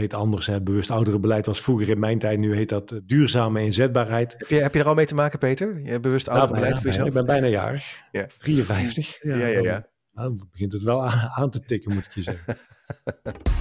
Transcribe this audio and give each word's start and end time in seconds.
heet 0.00 0.14
anders. 0.14 0.46
Hè. 0.46 0.62
Bewust 0.62 0.90
ouderenbeleid 0.90 1.46
was 1.46 1.60
vroeger 1.60 1.88
in 1.88 1.98
mijn 1.98 2.18
tijd. 2.18 2.38
Nu 2.38 2.54
heet 2.54 2.68
dat 2.68 2.92
eh, 2.92 2.98
duurzame 3.02 3.62
inzetbaarheid. 3.62 4.34
Heb 4.38 4.48
je, 4.48 4.56
heb 4.56 4.74
je 4.74 4.80
er 4.80 4.86
al 4.86 4.94
mee 4.94 5.06
te 5.06 5.14
maken, 5.14 5.38
Peter? 5.38 5.80
Je 5.84 6.00
bewust 6.00 6.26
Ja, 6.26 6.32
ouderenbeleid 6.32 6.76
voor 6.76 6.86
jezelf? 6.86 7.06
Ik 7.06 7.12
ben 7.12 7.26
bijna 7.26 7.46
jarig. 7.46 8.02
Ja. 8.12 8.26
53. 8.38 9.18
Ja, 9.22 9.36
ja, 9.36 9.46
ja. 9.46 9.88
Dan, 10.12 10.36
dan 10.36 10.48
begint 10.50 10.72
het 10.72 10.82
wel 10.82 11.04
aan, 11.06 11.28
aan 11.28 11.50
te 11.50 11.60
tikken, 11.60 11.94
moet 11.94 12.04
ik 12.04 12.12
je 12.12 12.22
zeggen. 12.22 12.56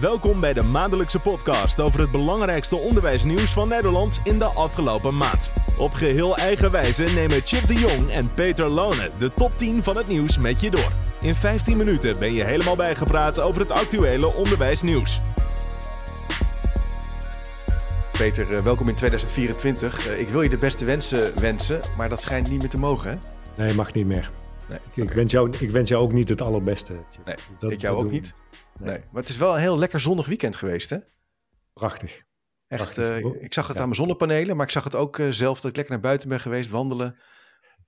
Welkom 0.00 0.40
bij 0.40 0.52
de 0.52 0.62
maandelijkse 0.62 1.18
podcast 1.18 1.80
over 1.80 2.00
het 2.00 2.10
belangrijkste 2.10 2.76
onderwijsnieuws 2.76 3.52
van 3.52 3.68
Nederland 3.68 4.20
in 4.24 4.38
de 4.38 4.44
afgelopen 4.44 5.16
maand. 5.16 5.52
Op 5.78 5.92
geheel 5.92 6.36
eigen 6.36 6.70
wijze 6.70 7.02
nemen 7.02 7.40
Chip 7.44 7.66
de 7.66 7.74
Jong 7.74 8.10
en 8.10 8.34
Peter 8.34 8.70
Lone 8.70 9.10
de 9.18 9.32
top 9.34 9.52
10 9.58 9.82
van 9.82 9.96
het 9.96 10.06
nieuws 10.08 10.38
met 10.38 10.60
je 10.60 10.70
door. 10.70 10.92
In 11.20 11.34
15 11.34 11.76
minuten 11.76 12.18
ben 12.18 12.32
je 12.32 12.44
helemaal 12.44 12.76
bijgepraat 12.76 13.40
over 13.40 13.60
het 13.60 13.70
actuele 13.70 14.26
onderwijsnieuws. 14.34 15.20
Peter, 18.12 18.56
eh, 18.56 18.62
welkom 18.62 18.88
in 18.88 18.94
2024. 18.94 20.06
Eh, 20.08 20.20
ik 20.20 20.28
wil 20.28 20.42
je 20.42 20.48
de 20.48 20.58
beste 20.58 20.84
wensen 20.84 21.40
wensen, 21.40 21.80
maar 21.96 22.08
dat 22.08 22.22
schijnt 22.22 22.50
niet 22.50 22.60
meer 22.60 22.70
te 22.70 22.78
mogen, 22.78 23.10
hè? 23.10 23.16
Nee, 23.64 23.74
mag 23.74 23.92
niet 23.92 24.06
meer. 24.06 24.30
Nee, 24.68 24.78
Ik, 24.94 25.04
ik, 25.04 25.12
wens 25.12 25.32
jou, 25.32 25.50
ik 25.58 25.70
wens 25.70 25.88
jou 25.88 26.02
ook 26.02 26.12
niet 26.12 26.28
het 26.28 26.40
allerbeste. 26.42 26.92
Chip. 27.12 27.26
Nee, 27.26 27.34
Dat- 27.58 27.70
ik 27.70 27.80
jou 27.80 27.96
dat 27.96 28.04
ook 28.04 28.10
niet. 28.10 28.34
Nee. 28.78 28.88
Nee. 28.90 28.98
Maar 29.12 29.20
het 29.22 29.30
is 29.30 29.36
wel 29.36 29.54
een 29.54 29.60
heel 29.60 29.78
lekker 29.78 30.00
zonnig 30.00 30.26
weekend 30.26 30.56
geweest, 30.56 30.90
hè? 30.90 30.98
Prachtig. 31.72 32.22
Echt, 32.68 32.82
Prachtig. 32.82 33.04
eh, 33.04 33.42
ik 33.42 33.54
zag 33.54 33.66
het 33.66 33.76
Ja. 33.76 33.82
aan 33.82 33.88
mijn 33.88 34.00
zonnepanelen, 34.00 34.56
maar 34.56 34.66
ik 34.66 34.72
zag 34.72 34.84
het 34.84 34.94
ook 34.94 35.18
eh, 35.18 35.26
zelf 35.30 35.60
dat 35.60 35.70
ik 35.70 35.76
lekker 35.76 35.94
naar 35.94 36.02
buiten 36.02 36.28
ben 36.28 36.40
geweest, 36.40 36.70
wandelen. 36.70 37.16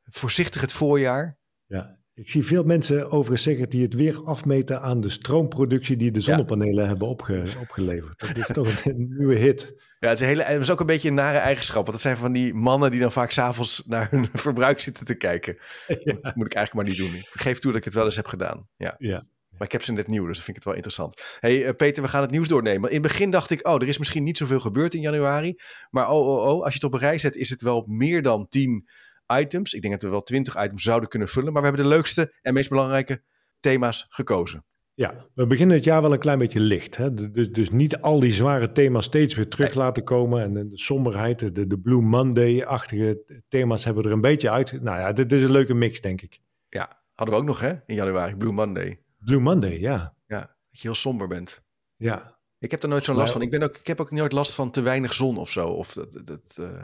Voorzichtig 0.04 0.60
het 0.60 0.72
voorjaar. 0.72 1.38
Ja. 1.66 1.96
Ik 2.14 2.28
zie 2.30 2.44
veel 2.44 2.64
mensen 2.64 3.10
overigens 3.10 3.42
zeggen 3.42 3.68
die 3.70 3.82
het 3.82 3.94
weer 3.94 4.22
afmeten 4.24 4.80
aan 4.82 5.00
de 5.00 5.08
stroomproductie 5.08 5.96
die 5.96 6.10
de 6.10 6.20
zonnepanelen 6.20 6.86
hebben 6.86 7.08
opge- 7.08 7.44
opgeleverd. 7.62 8.18
Dat 8.20 8.36
is 8.36 8.46
toch 8.46 8.84
een, 8.84 8.90
een 8.94 9.14
nieuwe 9.18 9.34
hit. 9.34 9.72
Ja, 9.98 10.08
het 10.08 10.18
is, 10.18 10.20
een 10.20 10.26
hele, 10.26 10.42
het 10.42 10.60
is 10.60 10.70
ook 10.70 10.80
een 10.80 10.86
beetje 10.86 11.08
een 11.08 11.14
nare 11.14 11.38
eigenschap. 11.38 11.74
Want 11.80 11.90
dat 11.90 12.00
zijn 12.00 12.16
van 12.16 12.32
die 12.32 12.54
mannen 12.54 12.90
die 12.90 13.00
dan 13.00 13.12
vaak 13.12 13.30
s'avonds 13.30 13.82
naar 13.86 14.10
hun 14.10 14.28
verbruik 14.44 14.80
zitten 14.80 15.04
te 15.04 15.14
kijken. 15.14 15.56
Ja. 16.04 16.16
Dat 16.20 16.34
moet 16.34 16.46
ik 16.46 16.54
eigenlijk 16.54 16.74
maar 16.74 16.84
niet 16.84 16.96
doen. 16.96 17.14
Ik 17.14 17.26
geef 17.30 17.58
toe 17.58 17.70
dat 17.70 17.78
ik 17.80 17.84
het 17.84 17.94
wel 17.94 18.04
eens 18.04 18.16
heb 18.16 18.26
gedaan. 18.26 18.68
Ja. 18.76 18.94
Ja. 18.98 19.26
Maar 19.58 19.66
ik 19.66 19.72
heb 19.72 19.82
ze 19.82 19.92
net 19.92 20.06
nieuw, 20.06 20.26
dus 20.26 20.36
dat 20.36 20.44
vind 20.44 20.48
ik 20.48 20.54
het 20.54 20.64
wel 20.64 20.74
interessant. 20.74 21.38
hey, 21.40 21.66
eh, 21.66 21.74
Peter, 21.74 22.02
we 22.02 22.08
gaan 22.08 22.22
het 22.22 22.30
nieuws 22.30 22.48
doornemen. 22.48 22.88
In 22.88 23.02
het 23.02 23.06
begin 23.06 23.30
dacht 23.30 23.50
ik, 23.50 23.66
oh, 23.66 23.74
er 23.74 23.88
is 23.88 23.98
misschien 23.98 24.22
niet 24.22 24.38
zoveel 24.38 24.60
gebeurd 24.60 24.94
in 24.94 25.00
januari. 25.00 25.54
Maar 25.90 26.10
oh, 26.10 26.26
oh, 26.26 26.54
oh, 26.54 26.62
als 26.62 26.72
je 26.72 26.78
het 26.78 26.84
op 26.84 26.92
een 26.92 26.98
rij 26.98 27.18
zet, 27.18 27.36
is 27.36 27.50
het 27.50 27.62
wel 27.62 27.84
meer 27.86 28.22
dan 28.22 28.48
10 28.48 28.88
items. 29.26 29.72
Ik 29.72 29.80
denk 29.80 29.94
dat 29.94 30.02
we 30.02 30.08
wel 30.08 30.22
20 30.22 30.62
items 30.62 30.82
zouden 30.82 31.08
kunnen 31.08 31.28
vullen. 31.28 31.52
Maar 31.52 31.62
we 31.62 31.68
hebben 31.68 31.86
de 31.86 31.94
leukste 31.94 32.34
en 32.42 32.54
meest 32.54 32.68
belangrijke 32.68 33.22
thema's 33.60 34.06
gekozen. 34.08 34.64
Ja, 34.94 35.26
we 35.34 35.46
beginnen 35.46 35.76
het 35.76 35.84
jaar 35.84 36.02
wel 36.02 36.12
een 36.12 36.18
klein 36.18 36.38
beetje 36.38 36.60
licht. 36.60 36.96
Hè? 36.96 37.30
Dus, 37.30 37.50
dus 37.50 37.70
niet 37.70 38.00
al 38.00 38.20
die 38.20 38.32
zware 38.32 38.72
thema's 38.72 39.04
steeds 39.04 39.34
weer 39.34 39.48
terug 39.48 39.74
laten 39.74 40.04
komen. 40.04 40.42
En 40.42 40.52
de, 40.52 40.68
de 40.68 40.78
somberheid, 40.78 41.54
de, 41.54 41.66
de 41.66 41.78
Blue 41.78 42.00
Monday-achtige 42.00 43.42
thema's 43.48 43.84
hebben 43.84 44.04
er 44.04 44.12
een 44.12 44.20
beetje 44.20 44.50
uit. 44.50 44.82
Nou 44.82 44.98
ja, 44.98 45.12
dit 45.12 45.32
is 45.32 45.42
een 45.42 45.50
leuke 45.50 45.74
mix, 45.74 46.00
denk 46.00 46.20
ik. 46.22 46.40
Ja, 46.68 47.02
hadden 47.12 47.34
we 47.34 47.40
ook 47.40 47.46
nog 47.46 47.60
hè, 47.60 47.72
in 47.86 47.94
januari, 47.94 48.36
Blue 48.36 48.52
Monday. 48.52 49.02
Blue 49.28 49.40
Monday, 49.40 49.78
ja. 49.80 50.14
Ja, 50.26 50.40
dat 50.40 50.80
je 50.80 50.88
heel 50.88 50.94
somber 50.94 51.28
bent. 51.28 51.62
Ja, 51.96 52.38
Ik 52.58 52.70
heb 52.70 52.82
er 52.82 52.88
nooit 52.88 53.04
zo'n 53.04 53.16
last 53.16 53.32
van. 53.32 53.42
Ik, 53.42 53.50
ben 53.50 53.62
ook, 53.62 53.76
ik 53.76 53.86
heb 53.86 54.00
ook 54.00 54.10
nooit 54.10 54.32
last 54.32 54.54
van 54.54 54.70
te 54.70 54.80
weinig 54.80 55.14
zon 55.14 55.38
of 55.38 55.50
zo. 55.50 55.68
Of 55.68 55.92
dat, 55.92 56.20
dat, 56.24 56.56
eh, 56.60 56.82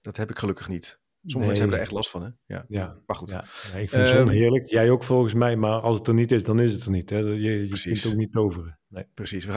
dat 0.00 0.16
heb 0.16 0.30
ik 0.30 0.38
gelukkig 0.38 0.68
niet. 0.68 1.00
Sommige 1.26 1.38
mensen 1.38 1.60
hebben 1.60 1.76
er 1.76 1.82
echt 1.84 1.92
last 1.92 2.10
van, 2.10 2.22
hè? 2.22 2.28
Ja, 2.46 2.64
ja. 2.68 2.96
maar 3.06 3.16
goed. 3.16 3.30
ja. 3.30 3.44
Ja, 3.72 3.78
ik 3.78 3.90
vind 3.90 4.08
zon 4.08 4.18
Ehm, 4.18 4.28
heerlijk. 4.28 4.68
Jij 4.68 4.90
ook 4.90 5.04
volgens 5.04 5.34
mij. 5.34 5.56
Maar 5.56 5.80
als 5.80 5.98
het 5.98 6.06
er 6.06 6.14
niet 6.14 6.32
is, 6.32 6.44
dan 6.44 6.60
is 6.60 6.72
het 6.72 6.84
er 6.84 6.90
niet. 6.90 7.10
Hè? 7.10 7.18
Je, 7.18 7.68
je 7.68 7.80
kunt 7.82 8.06
ook 8.06 8.14
niet 8.14 8.32
toveren. 8.32 8.78
Nee. 8.88 9.06
Precies. 9.14 9.46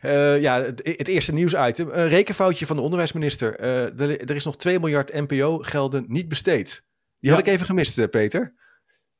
Eh, 0.00 0.40
ja, 0.40 0.62
het, 0.62 0.94
het 0.96 1.08
eerste 1.08 1.32
nieuwsitem. 1.32 1.88
Een 1.92 2.08
rekenfoutje 2.08 2.66
van 2.66 2.76
de 2.76 2.82
onderwijsminister. 2.82 3.56
Eh, 3.56 4.00
er, 4.00 4.20
er 4.20 4.36
is 4.36 4.44
nog 4.44 4.56
2 4.56 4.80
miljard 4.80 5.12
NPO-gelden 5.12 6.04
niet 6.08 6.28
besteed. 6.28 6.84
Die 7.20 7.30
had 7.30 7.40
ik 7.40 7.46
even 7.46 7.66
gemist, 7.66 7.98
eh, 7.98 8.08
Peter. 8.08 8.54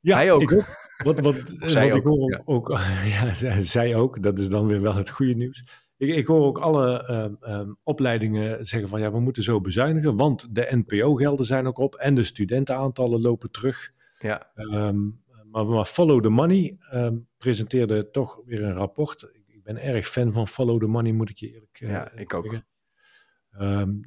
Ja, 0.01 0.15
Hij 0.15 0.31
ook. 0.31 0.41
Ik 0.41 0.51
ook. 0.53 0.65
Wat, 1.03 1.19
wat, 1.19 1.35
zij 1.71 1.89
wat 1.89 1.97
ik 1.97 2.07
ook, 2.07 2.17
hoor 2.17 2.31
ja. 2.31 2.41
ook, 2.45 2.69
ja, 3.13 3.33
zij, 3.33 3.61
zij 3.61 3.95
ook. 3.95 4.23
Dat 4.23 4.39
is 4.39 4.49
dan 4.49 4.67
weer 4.67 4.81
wel 4.81 4.95
het 4.95 5.09
goede 5.09 5.33
nieuws. 5.35 5.63
Ik, 5.97 6.15
ik 6.15 6.27
hoor 6.27 6.45
ook 6.45 6.57
alle 6.57 7.03
ehm, 7.07 7.33
ehm, 7.39 7.73
opleidingen 7.83 8.65
zeggen 8.65 8.89
van 8.89 8.99
ja, 8.99 9.11
we 9.11 9.19
moeten 9.19 9.43
zo 9.43 9.61
bezuinigen, 9.61 10.15
want 10.15 10.47
de 10.55 10.67
NPO-gelden 10.85 11.45
zijn 11.45 11.67
ook 11.67 11.77
op 11.77 11.95
en 11.95 12.15
de 12.15 12.23
studentenaantallen 12.23 13.21
lopen 13.21 13.51
terug. 13.51 13.91
Ja, 14.19 14.51
Ehm, 14.53 14.97
maar, 15.51 15.65
maar 15.65 15.85
Follow 15.85 16.21
the 16.23 16.29
Money 16.29 16.77
presenteerde 17.37 18.09
toch 18.09 18.41
weer 18.45 18.63
een 18.63 18.73
rapport. 18.73 19.21
Ik, 19.33 19.43
ik 19.47 19.63
ben 19.63 19.77
erg 19.77 20.07
fan 20.07 20.31
van 20.31 20.47
Follow 20.47 20.79
the 20.79 20.87
Money, 20.87 21.11
moet 21.11 21.29
ik 21.29 21.37
je 21.37 21.51
eerlijk 21.53 21.77
eh, 21.81 21.89
Ja, 21.89 22.11
ik 22.11 22.33
ook. 22.33 22.43
zeggen. 22.43 22.67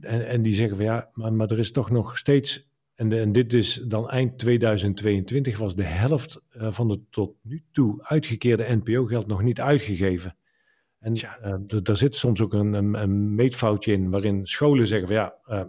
En, 0.01 0.27
en 0.27 0.43
die 0.43 0.55
zeggen 0.55 0.77
van 0.77 0.85
ja, 0.85 1.11
maar, 1.13 1.33
maar 1.33 1.51
er 1.51 1.59
is 1.59 1.73
toch 1.73 1.91
nog 1.91 2.19
steeds, 2.19 2.71
en, 3.03 3.13
en 3.13 3.33
dit 3.33 3.53
is 3.53 3.83
dan 3.85 4.11
eind 4.11 4.39
2022, 4.39 5.59
was 5.59 5.75
de 5.75 5.85
helft 5.85 6.41
eh, 6.49 6.71
van 6.71 6.89
de 6.89 7.01
tot 7.11 7.35
nu 7.43 7.65
toe 7.73 8.03
uitgekeerde 8.03 8.81
NPO-geld 8.83 9.27
nog 9.27 9.43
niet 9.43 9.61
uitgegeven. 9.61 10.37
En 10.99 11.13
eh, 11.13 11.55
daar 11.83 11.97
zit 11.97 12.15
soms 12.15 12.41
ook 12.41 12.53
een, 12.53 12.73
een, 12.73 12.95
een 13.03 13.35
meetfoutje 13.35 13.93
in, 13.93 14.11
waarin 14.11 14.47
scholen 14.47 14.87
zeggen 14.87 15.07
van 15.09 15.17
ja, 15.17 15.35
eh, 15.45 15.65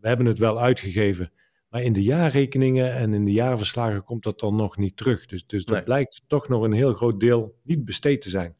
we 0.00 0.08
hebben 0.08 0.26
het 0.26 0.38
wel 0.38 0.60
uitgegeven, 0.60 1.32
maar 1.70 1.82
in 1.82 1.92
de 1.92 2.02
jaarrekeningen 2.02 2.92
en 2.94 3.14
in 3.14 3.24
de 3.24 3.32
jaarverslagen 3.32 4.04
komt 4.04 4.22
dat 4.22 4.40
dan 4.40 4.56
nog 4.56 4.76
niet 4.76 4.96
terug. 4.96 5.26
Dus, 5.26 5.46
dus 5.46 5.64
dat 5.64 5.74
Nee. 5.74 5.84
blijkt 5.84 6.22
toch 6.26 6.48
nog 6.48 6.62
een 6.62 6.72
heel 6.72 6.92
groot 6.92 7.20
deel 7.20 7.54
niet 7.62 7.84
besteed 7.84 8.20
te 8.20 8.28
zijn. 8.28 8.56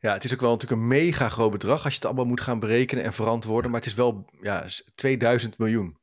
ja, 0.00 0.12
het 0.12 0.24
is 0.24 0.34
ook 0.34 0.40
wel 0.40 0.50
natuurlijk 0.50 0.80
een 0.80 0.88
mega 0.88 1.28
groot 1.28 1.50
bedrag 1.50 1.84
als 1.84 1.92
je 1.92 1.98
het 1.98 2.04
allemaal 2.04 2.24
moet 2.24 2.40
gaan 2.40 2.60
berekenen 2.60 3.04
en 3.04 3.12
verantwoorden. 3.12 3.70
Maar 3.70 3.80
het 3.80 3.88
is 3.88 3.94
wel 3.94 4.24
ja, 4.40 4.66
2000 4.94 5.58
miljoen 5.58 6.00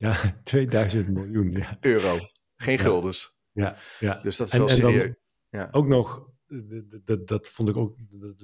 Ja, 0.00 0.16
2000 0.44 1.08
miljoen. 1.08 1.50
Ja, 1.52 1.76
euro. 1.80 2.18
Geen 2.56 2.78
guldens. 2.78 3.34
ja, 3.52 3.76
ja. 3.98 4.20
Dus 4.22 4.36
dat 4.36 4.46
is 4.46 4.52
En- 4.52 4.58
wel 4.58 4.68
serieus. 4.68 5.14
Ja. 5.50 5.68
Ook 5.70 5.86
nog, 5.86 6.28
d- 6.48 6.52
d- 6.90 7.06
d- 7.06 7.28
dat 7.28 7.48
vond 7.48 7.68
ik 7.68 7.76
ook, 7.76 7.96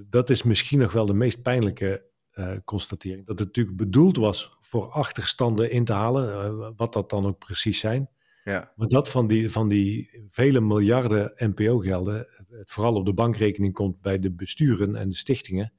dat 0.06 0.30
is 0.30 0.42
misschien 0.42 0.78
nog 0.78 0.92
wel 0.92 1.06
de 1.06 1.14
meest 1.14 1.42
pijnlijke 1.42 2.04
eh, 2.30 2.52
constatering. 2.64 3.26
Dat 3.26 3.38
het 3.38 3.48
natuurlijk 3.48 3.76
bedoeld 3.76 4.16
was 4.16 4.56
voor 4.60 4.88
achterstanden 4.90 5.70
in 5.70 5.84
te 5.84 5.92
halen, 5.92 6.32
eh, 6.32 6.70
wat 6.76 6.92
dat 6.92 7.10
dan 7.10 7.26
ook 7.26 7.38
precies 7.38 7.78
zijn. 7.78 8.10
Ja. 8.44 8.72
Maar 8.76 8.88
dat 8.88 9.08
van 9.08 9.26
die, 9.26 9.50
van 9.50 9.68
die 9.68 10.24
vele 10.30 10.60
miljarden 10.60 11.32
NPO-gelden, 11.36 12.16
het, 12.36 12.48
het 12.50 12.70
vooral 12.70 12.94
op 12.94 13.04
de 13.04 13.12
bankrekening 13.14 13.72
komt 13.74 14.00
bij 14.00 14.18
de 14.18 14.30
besturen 14.30 14.96
en 14.96 15.08
de 15.08 15.16
stichtingen. 15.16 15.72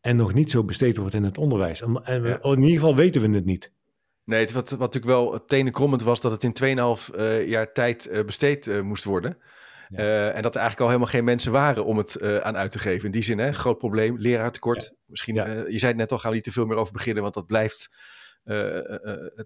En 0.00 0.16
nog 0.16 0.34
niet 0.34 0.50
zo 0.50 0.64
besteed 0.64 0.96
wordt 0.96 1.14
in 1.14 1.24
het 1.24 1.38
onderwijs. 1.38 1.80
En, 1.80 2.04
en 2.04 2.22
we- 2.22 2.28
Ja. 2.28 2.40
in 2.42 2.60
ieder 2.62 2.72
geval 2.78 2.94
weten 2.96 3.22
we 3.22 3.28
het 3.36 3.44
niet. 3.44 3.72
Nee, 4.24 4.40
het, 4.40 4.52
wat, 4.52 4.70
wat 4.70 4.78
natuurlijk 4.78 5.12
wel 5.12 5.44
tenenkrommend 5.44 6.02
was, 6.02 6.20
dat 6.20 6.42
het 6.42 6.60
in 6.62 6.76
2,5 7.08 7.14
eh 7.14 7.48
jaar 7.48 7.72
tijd 7.72 8.06
eh, 8.06 8.24
besteed 8.24 8.66
eh, 8.66 8.80
moest 8.80 9.04
worden. 9.04 9.38
Ja. 9.88 10.30
En 10.30 10.42
dat 10.42 10.54
er 10.54 10.60
eigenlijk 10.60 10.80
al 10.80 10.86
helemaal 10.86 11.06
geen 11.06 11.24
mensen 11.24 11.52
waren 11.52 11.84
om 11.84 11.98
het 11.98 12.22
aan 12.42 12.56
uit 12.56 12.70
te 12.70 12.78
geven. 12.78 13.04
In 13.04 13.10
die 13.10 13.22
zin, 13.22 13.38
hè, 13.38 13.52
groot 13.52 13.78
probleem, 13.78 14.18
leraartekort. 14.18 14.94
Misschien, 15.06 15.34
Ja. 15.34 15.46
eh, 15.46 15.54
je 15.70 15.78
zei 15.78 15.90
het 15.90 16.00
net 16.00 16.12
al, 16.12 16.18
gaan 16.18 16.30
we 16.30 16.36
niet 16.36 16.44
te 16.44 16.52
veel 16.52 16.66
meer 16.66 16.76
over 16.76 16.92
beginnen, 16.92 17.22
want 17.22 17.34
dat 17.34 17.46
blijft 17.46 17.88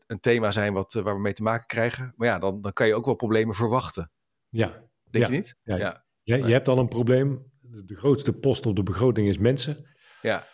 een 0.06 0.20
thema 0.20 0.50
zijn 0.50 0.72
wat, 0.72 0.92
waar 0.92 1.14
we 1.14 1.20
mee 1.20 1.32
te 1.32 1.42
maken 1.42 1.66
krijgen. 1.66 2.12
Maar 2.16 2.28
ja, 2.28 2.38
dan, 2.38 2.60
dan 2.60 2.72
kan 2.72 2.86
je 2.86 2.94
ook 2.94 3.04
wel 3.04 3.14
problemen 3.14 3.54
verwachten. 3.54 4.10
Ja, 4.48 4.82
Denk 5.10 5.26
je 5.26 5.32
niet? 5.32 5.56
Ja, 5.62 5.76
ja. 5.76 6.04
je, 6.22 6.36
je 6.36 6.52
hebt 6.52 6.68
al 6.68 6.78
een 6.78 6.88
probleem. 6.88 7.52
De 7.60 7.96
grootste 7.96 8.32
post 8.32 8.66
op 8.66 8.76
de 8.76 8.82
begroting 8.82 9.28
is 9.28 9.38
mensen. 9.38 9.86
Ja. 10.22 10.46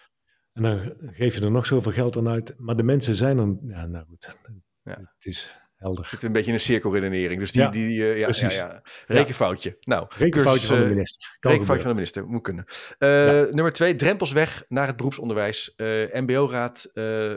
En 0.53 0.63
dan 0.63 0.95
geef 1.13 1.35
je 1.35 1.41
er 1.41 1.51
nog 1.51 1.67
zoveel 1.67 1.93
geld 1.93 2.17
aan 2.17 2.29
uit. 2.29 2.55
Maar 2.57 2.77
de 2.77 2.83
mensen 2.83 3.15
zijn 3.15 3.37
dan. 3.37 3.59
Ja, 3.67 3.87
nou 3.87 4.05
goed. 4.07 4.37
Ja. 4.83 4.99
Het 4.99 5.27
is 5.27 5.63
helder. 5.83 6.09
We 6.11 6.27
een 6.27 6.33
beetje 6.33 6.49
in 6.49 6.55
een 6.55 6.61
cirkelredenering. 6.61 7.41
Dus 7.41 7.53
die, 7.53 7.63
Ja, 7.63 7.69
die, 7.69 8.03
eh, 8.03 8.19
ja, 8.19 8.29
ja, 8.33 8.51
ja. 8.51 8.83
Rekenfoutje. 9.07 9.77
Nou, 9.81 10.07
Rekenfoutje 10.09 10.51
cursus, 10.51 10.69
van 10.69 10.77
de 10.77 10.83
eh, 10.85 10.91
minister. 10.91 11.37
Kan 11.41 11.51
Rekenfoutje 11.51 11.83
van 11.83 11.91
de 11.91 11.97
minister, 11.97 12.27
moet 12.27 12.43
kunnen. 12.43 12.65
Eh, 12.99 13.53
Nummer 13.53 13.73
twee, 13.73 13.95
drempels 13.95 14.33
weg 14.33 14.65
naar 14.69 14.87
het 14.87 14.97
beroepsonderwijs. 14.97 15.75
Eh, 15.75 15.87
MBO-raad 16.13 16.91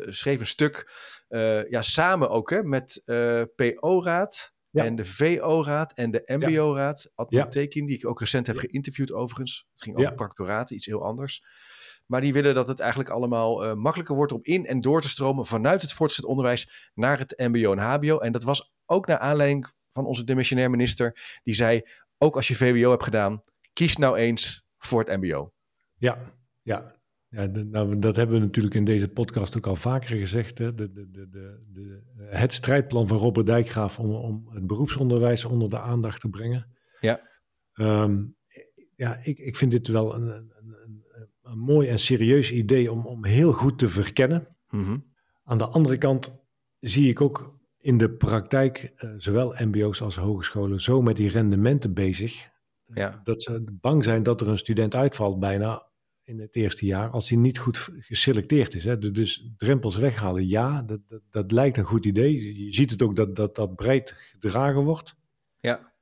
schreef 0.09 0.39
een 0.39 0.47
stuk, 0.47 0.91
ja, 1.69 1.81
samen 1.81 2.29
ook 2.29 2.49
hè, 2.49 2.63
met 2.63 3.01
PO-raad 3.55 4.54
Ja. 4.75 4.83
en 4.83 4.95
de 4.95 5.05
VO-raad 5.05 5.93
en 5.93 6.11
de 6.11 6.23
MBO-raad. 6.25 7.11
Tekin, 7.49 7.85
die 7.85 7.97
ik 7.97 8.07
ook 8.07 8.19
recent 8.19 8.47
heb 8.47 8.57
geïnterviewd 8.57 9.11
overigens. 9.11 9.67
Het 9.71 9.83
ging 9.83 9.97
over 9.97 10.13
practoraten, 10.13 10.75
iets 10.75 10.85
heel 10.85 11.03
anders. 11.03 11.43
Maar 12.05 12.21
die 12.21 12.33
willen 12.33 12.53
dat 12.53 12.67
het 12.67 12.79
eigenlijk 12.79 13.09
allemaal 13.09 13.65
eh, 13.65 13.73
makkelijker 13.73 14.15
wordt 14.15 14.31
om 14.31 14.39
in 14.41 14.65
en 14.65 14.81
door 14.81 15.01
te 15.01 15.09
stromen 15.09 15.45
vanuit 15.45 15.81
het 15.81 15.93
voortgezet 15.93 16.25
onderwijs 16.25 16.91
naar 16.93 17.17
het 17.17 17.33
MBO 17.37 17.71
en 17.71 17.79
HBO. 17.79 18.17
En 18.17 18.31
dat 18.31 18.43
was 18.43 18.73
ook 18.85 19.07
naar 19.07 19.17
aanleiding 19.17 19.71
van 19.91 20.05
onze 20.05 20.23
demissionair 20.23 20.69
minister, 20.69 21.39
die 21.43 21.53
zei: 21.53 21.81
ook 22.17 22.35
als 22.35 22.47
je 22.47 22.55
VWO 22.55 22.89
hebt 22.89 23.03
gedaan, 23.03 23.41
kies 23.73 23.97
nou 23.97 24.17
eens 24.17 24.65
voor 24.77 24.99
het 24.99 25.21
MBO. 25.21 25.53
Ja, 25.97 26.17
ja. 26.61 26.95
Ja, 27.35 27.47
de, 27.47 27.63
nou, 27.63 27.99
dat 27.99 28.15
hebben 28.15 28.39
we 28.39 28.45
natuurlijk 28.45 28.75
in 28.75 28.85
deze 28.85 29.07
podcast 29.07 29.57
ook 29.57 29.67
al 29.67 29.75
vaker 29.75 30.17
gezegd. 30.17 30.57
Hè? 30.57 30.73
De, 30.73 30.91
de, 30.91 31.09
de, 31.11 31.29
de, 31.29 31.59
de, 31.73 32.01
het 32.17 32.53
strijdplan 32.53 33.07
van 33.07 33.17
Robert 33.17 33.45
Dijkgraaf 33.45 33.99
om, 33.99 34.11
om 34.11 34.49
het 34.49 34.67
beroepsonderwijs 34.67 35.45
onder 35.45 35.69
de 35.69 35.79
aandacht 35.79 36.21
te 36.21 36.29
brengen. 36.29 36.67
Ja. 36.99 37.19
Um, 37.73 38.35
ja, 38.95 39.19
ik, 39.23 39.39
ik 39.39 39.55
vind 39.55 39.71
dit 39.71 39.87
wel 39.87 40.15
een, 40.15 40.27
een, 40.27 40.51
een, 40.83 41.03
een, 41.43 41.59
mooi 41.59 41.87
en 41.87 41.99
serieus 41.99 42.51
idee 42.51 42.91
om, 42.91 43.05
om 43.05 43.25
heel 43.25 43.51
goed 43.51 43.77
te 43.77 43.89
verkennen. 43.89 44.47
Mm 44.69 44.83
-hmm. 44.83 45.05
Aan 45.43 45.57
de 45.57 45.67
andere 45.67 45.97
kant 45.97 46.45
zie 46.79 47.09
ik 47.09 47.21
ook 47.21 47.59
in 47.77 47.97
de 47.97 48.09
praktijk, 48.09 48.93
uh, 48.97 49.11
zowel 49.17 49.55
MBO's 49.59 50.01
als 50.01 50.15
hogescholen, 50.15 50.81
zo 50.81 51.01
met 51.01 51.15
die 51.15 51.29
rendementen 51.29 51.93
bezig. 51.93 52.47
Ja. 52.93 53.21
Dat 53.23 53.41
ze 53.41 53.63
bang 53.81 54.03
zijn 54.03 54.23
dat 54.23 54.41
er 54.41 54.47
een 54.47 54.57
student 54.57 54.95
uitvalt 54.95 55.39
bijna 55.39 55.93
in 56.25 56.39
het 56.39 56.55
eerste 56.55 56.85
jaar 56.85 57.09
als 57.09 57.29
hij 57.29 57.37
niet 57.37 57.57
goed 57.57 57.89
geselecteerd 57.99 58.73
is. 58.73 58.83
Hè. 58.83 58.97
Dus 59.11 59.49
drempels 59.57 59.95
weghalen, 59.97 60.47
ja, 60.47 60.81
dat, 60.81 60.99
dat, 61.07 61.21
dat, 61.29 61.51
lijkt 61.51 61.77
een 61.77 61.83
goed 61.83 62.05
idee. 62.05 62.63
Je 62.65 62.73
ziet 62.73 62.91
het 62.91 63.01
ook 63.01 63.15
dat 63.15 63.35
dat, 63.35 63.55
dat 63.55 63.75
breed 63.75 64.13
gedragen 64.17 64.83
wordt. 64.83 65.15
Ja. 65.59 65.93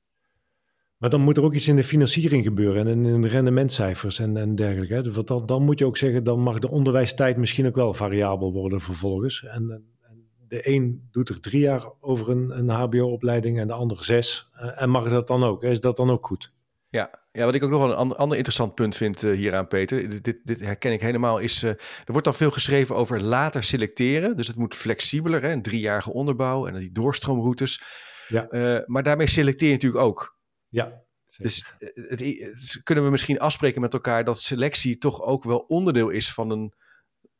Maar 0.97 1.09
dan 1.09 1.21
moet 1.21 1.37
er 1.37 1.43
ook 1.43 1.53
iets 1.53 1.67
in 1.67 1.75
de 1.75 1.83
financiering 1.83 2.43
gebeuren 2.43 2.87
en 2.87 3.05
in 3.05 3.21
de 3.21 3.27
rendementcijfers 3.27 4.19
en, 4.19 4.37
en 4.37 4.55
dergelijke. 4.55 4.93
Hè. 4.93 5.11
Want 5.11 5.27
dan, 5.27 5.45
dan 5.45 5.63
moet 5.63 5.79
je 5.79 5.85
ook 5.85 5.97
zeggen, 5.97 6.23
dan 6.23 6.39
mag 6.39 6.59
de 6.59 6.69
onderwijstijd 6.69 7.37
misschien 7.37 7.67
ook 7.67 7.75
wel 7.75 7.93
variabel 7.93 8.53
worden 8.53 8.81
vervolgens. 8.81 9.43
En, 9.43 9.71
en 10.01 10.29
de 10.47 10.69
een 10.69 11.07
doet 11.11 11.29
er 11.29 11.39
drie 11.39 11.61
jaar 11.61 11.91
over 11.99 12.29
een, 12.29 12.57
een 12.57 12.69
hbo-opleiding 12.69 13.59
en 13.59 13.67
de 13.67 13.73
ander 13.73 14.03
zes. 14.03 14.49
En 14.53 14.89
mag 14.89 15.09
dat 15.09 15.27
dan 15.27 15.43
ook? 15.43 15.63
Is 15.63 15.79
dat 15.79 15.95
dan 15.95 16.09
ook 16.09 16.25
goed? 16.25 16.53
Ja, 16.89 17.22
ja, 17.35 17.45
wat 17.45 17.55
ik 17.55 17.63
ook 17.63 17.69
nog 17.69 17.83
een 17.83 17.95
ander, 17.95 18.17
ander 18.17 18.37
interessant 18.37 18.75
punt 18.75 18.95
vind 18.95 19.23
uh, 19.23 19.35
hieraan, 19.35 19.67
Peter, 19.67 20.21
dit, 20.21 20.39
dit, 20.43 20.59
herken 20.59 20.91
ik 20.91 21.01
helemaal, 21.01 21.37
is 21.37 21.63
uh, 21.63 21.69
er 21.69 21.77
wordt 22.05 22.23
dan 22.23 22.33
veel 22.33 22.51
geschreven 22.51 22.95
over 22.95 23.21
later 23.21 23.63
selecteren. 23.63 24.37
Dus 24.37 24.47
het 24.47 24.55
moet 24.55 24.75
flexibeler, 24.75 25.41
hè, 25.41 25.51
een 25.51 25.61
driejarige 25.61 26.13
onderbouw 26.13 26.67
en 26.67 26.79
die 26.79 26.91
doorstroomroutes. 26.91 27.83
Ja. 28.27 28.47
Uh, 28.49 28.79
maar 28.85 29.03
daarmee 29.03 29.27
selecteer 29.27 29.67
je 29.67 29.73
natuurlijk 29.73 30.03
ook. 30.03 30.37
Ja. 30.67 31.01
Dus 31.37 31.75
het, 31.77 32.19
het, 32.19 32.81
kunnen 32.83 33.03
we 33.03 33.09
misschien 33.09 33.39
afspreken 33.39 33.81
met 33.81 33.93
elkaar 33.93 34.23
dat 34.23 34.41
selectie 34.41 34.97
toch 34.97 35.21
ook 35.21 35.43
wel 35.43 35.59
onderdeel 35.59 36.09
is 36.09 36.33
van 36.33 36.49
een 36.49 36.73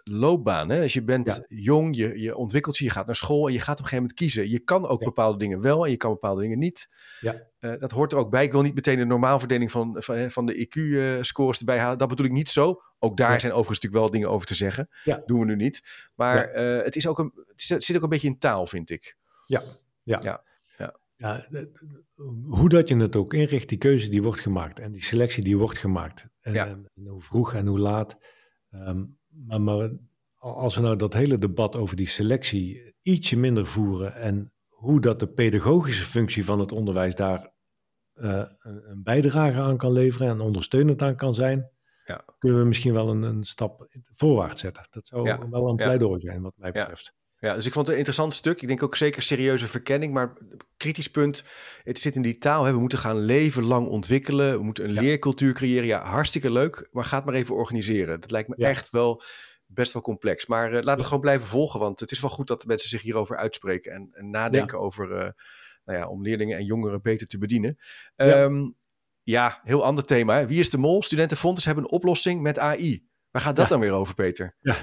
loopbaan. 0.03 0.69
Hè? 0.69 0.81
Als 0.81 0.93
je 0.93 1.03
bent 1.03 1.27
Ja. 1.27 1.57
jong, 1.57 1.95
je, 1.95 2.19
je 2.19 2.35
ontwikkelt 2.35 2.77
je, 2.77 2.83
je 2.83 2.89
gaat 2.89 3.05
naar 3.05 3.15
school 3.15 3.47
en 3.47 3.53
je 3.53 3.59
gaat 3.59 3.79
op 3.79 3.83
een 3.83 3.89
gegeven 3.89 3.97
moment 3.97 4.19
kiezen. 4.19 4.49
Je 4.49 4.59
kan 4.59 4.87
ook 4.87 4.99
Ja. 4.99 5.05
bepaalde 5.05 5.37
dingen 5.37 5.61
wel 5.61 5.85
en 5.85 5.91
je 5.91 5.97
kan 5.97 6.11
bepaalde 6.11 6.41
dingen 6.41 6.59
niet. 6.59 6.89
Ja. 7.19 7.47
Eh, 7.59 7.73
dat 7.79 7.91
hoort 7.91 8.11
er 8.11 8.17
ook 8.17 8.29
bij. 8.29 8.43
Ik 8.43 8.51
wil 8.51 8.61
niet 8.61 8.75
meteen 8.75 8.97
de 8.97 9.05
normaalverdeling 9.05 9.71
van, 9.71 9.95
van, 9.99 10.31
van 10.31 10.45
de 10.45 10.55
IQ-scores 10.67 11.59
erbij 11.59 11.77
halen. 11.79 11.97
Dat 11.97 12.07
bedoel 12.09 12.25
ik 12.25 12.31
niet 12.31 12.49
zo. 12.49 12.81
Ook 12.99 13.17
daar 13.17 13.31
Ja. 13.33 13.39
zijn 13.39 13.51
overigens 13.53 13.79
natuurlijk 13.81 14.03
wel 14.03 14.11
dingen 14.19 14.29
over 14.35 14.47
te 14.47 14.55
zeggen. 14.55 14.87
Ja. 15.03 15.23
Doen 15.25 15.39
we 15.39 15.45
nu 15.45 15.55
niet. 15.55 16.09
Maar 16.15 16.47
eh, 16.49 16.83
het, 16.83 16.95
is 16.95 17.07
ook 17.07 17.19
een, 17.19 17.31
het 17.45 17.83
zit 17.83 17.95
ook 17.95 18.03
een 18.03 18.09
beetje 18.09 18.27
in 18.27 18.37
taal, 18.39 18.65
vind 18.67 18.89
ik. 18.89 19.17
Ja, 19.45 19.61
ja. 20.03 20.19
Ja, 20.23 20.43
ja. 20.77 20.95
Eh, 21.17 21.63
hoe 22.49 22.69
dat 22.69 22.87
je 22.87 22.95
het 22.97 23.15
ook 23.15 23.33
inricht, 23.33 23.69
die 23.69 23.77
keuze 23.77 24.09
die 24.09 24.23
wordt 24.23 24.39
gemaakt 24.39 24.79
en 24.79 24.91
die 24.91 25.03
selectie 25.03 25.43
die 25.43 25.57
wordt 25.57 25.77
gemaakt. 25.77 26.25
En, 26.41 26.53
Ja. 26.53 26.67
en, 26.67 26.85
en 26.95 27.07
hoe 27.07 27.21
vroeg 27.21 27.53
en 27.53 27.67
hoe 27.67 27.79
laat. 27.79 28.17
Ehm, 28.71 29.03
maar, 29.47 29.61
maar 29.61 29.89
als 30.37 30.75
we 30.75 30.81
nou 30.81 30.95
dat 30.95 31.13
hele 31.13 31.37
debat 31.37 31.75
over 31.75 31.95
die 31.95 32.07
selectie 32.07 32.95
ietsje 33.01 33.37
minder 33.37 33.65
voeren 33.65 34.15
en 34.15 34.53
hoe 34.69 35.01
dat 35.01 35.19
de 35.19 35.27
pedagogische 35.27 36.03
functie 36.03 36.45
van 36.45 36.59
het 36.59 36.71
onderwijs 36.71 37.15
daar 37.15 37.51
eh, 38.13 38.43
een, 38.61 39.03
bijdrage 39.03 39.59
aan 39.59 39.77
kan 39.77 39.91
leveren 39.91 40.27
en 40.27 40.39
ondersteunend 40.39 41.01
aan 41.01 41.15
kan 41.15 41.33
zijn, 41.33 41.69
Ja. 42.05 42.25
kunnen 42.37 42.59
we 42.59 42.65
misschien 42.65 42.93
wel 42.93 43.09
een, 43.09 43.21
een 43.21 43.43
stap 43.43 43.87
voorwaarts 44.13 44.61
zetten. 44.61 44.85
Dat 44.89 45.07
zou 45.07 45.27
Ja. 45.27 45.49
wel 45.49 45.67
een 45.69 45.75
pleidooi 45.75 46.19
zijn, 46.19 46.41
wat 46.41 46.53
mij 46.57 46.71
Ja. 46.73 46.79
betreft. 46.79 47.13
Ja, 47.43 47.55
dus 47.55 47.65
ik 47.65 47.73
vond 47.73 47.85
het 47.85 47.93
een 47.95 48.01
interessant 48.05 48.33
stuk. 48.33 48.61
Ik 48.61 48.67
denk 48.67 48.83
ook 48.83 48.95
zeker 48.95 49.21
serieuze 49.21 49.67
verkenning, 49.67 50.13
maar 50.13 50.33
kritisch 50.77 51.11
punt. 51.11 51.43
Het 51.83 51.99
zit 51.99 52.15
in 52.15 52.21
die 52.21 52.37
taal. 52.37 52.63
Hè. 52.63 52.71
We 52.73 52.79
moeten 52.79 52.97
gaan 52.97 53.19
leven 53.19 53.63
lang 53.63 53.87
ontwikkelen. 53.87 54.57
We 54.57 54.63
moeten 54.63 54.83
een 54.83 54.93
Ja. 54.93 55.01
leercultuur 55.01 55.53
creëren. 55.53 55.85
Ja, 55.85 56.03
hartstikke 56.05 56.51
leuk, 56.51 56.87
maar 56.91 57.05
ga 57.05 57.15
het 57.15 57.25
maar 57.25 57.33
even 57.33 57.55
organiseren. 57.55 58.19
Dat 58.21 58.31
lijkt 58.31 58.49
me 58.49 58.55
Ja. 58.57 58.67
echt 58.67 58.89
wel 58.89 59.21
best 59.65 59.93
wel 59.93 60.01
complex. 60.01 60.45
Maar 60.45 60.67
eh, 60.73 60.83
laten 60.83 60.97
we 60.97 61.03
gewoon 61.03 61.21
blijven 61.21 61.47
volgen, 61.47 61.79
want 61.79 61.99
het 61.99 62.11
is 62.11 62.19
wel 62.19 62.29
goed 62.29 62.47
dat 62.47 62.65
mensen 62.65 62.89
zich 62.89 63.01
hierover 63.01 63.37
uitspreken 63.37 63.91
en, 63.91 64.09
en 64.11 64.29
nadenken 64.29 64.79
over, 64.79 65.11
eh, 65.11 65.29
nou 65.85 65.99
ja, 65.99 66.07
om 66.07 66.21
leerlingen 66.21 66.57
en 66.57 66.65
jongeren 66.65 67.01
beter 67.01 67.27
te 67.27 67.37
bedienen. 67.37 67.77
Ja. 68.15 68.43
Ehm, 68.43 68.69
ja, 69.23 69.61
heel 69.63 69.83
ander 69.83 70.03
thema. 70.03 70.37
Hè. 70.37 70.47
Wie 70.47 70.59
is 70.59 70.69
de 70.69 70.77
mol? 70.77 71.01
Studentenfonds 71.03 71.65
hebben 71.65 71.83
een 71.83 71.89
oplossing 71.91 72.41
met 72.41 72.59
AI. 72.59 73.07
Waar 73.33 73.41
gaat 73.41 73.55
dat 73.55 73.65
Ja. 73.65 73.71
dan 73.71 73.79
weer 73.79 73.91
over, 73.91 74.15
Peter? 74.15 74.55
Nou 74.61 74.77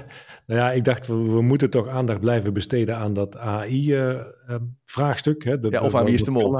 ja, 0.45 0.71
ik 0.71 0.85
dacht, 0.85 1.07
we, 1.07 1.13
we 1.13 1.41
moeten 1.41 1.69
toch 1.69 1.87
aandacht 1.87 2.19
blijven 2.19 2.53
besteden 2.53 2.95
aan 2.97 3.13
dat 3.13 3.37
AI-vraagstuk. 3.37 5.43
Ja, 5.43 5.81
of 5.81 5.95
aan 5.95 6.05
wie 6.05 6.13
is 6.13 6.23
de 6.23 6.31
mol? 6.31 6.51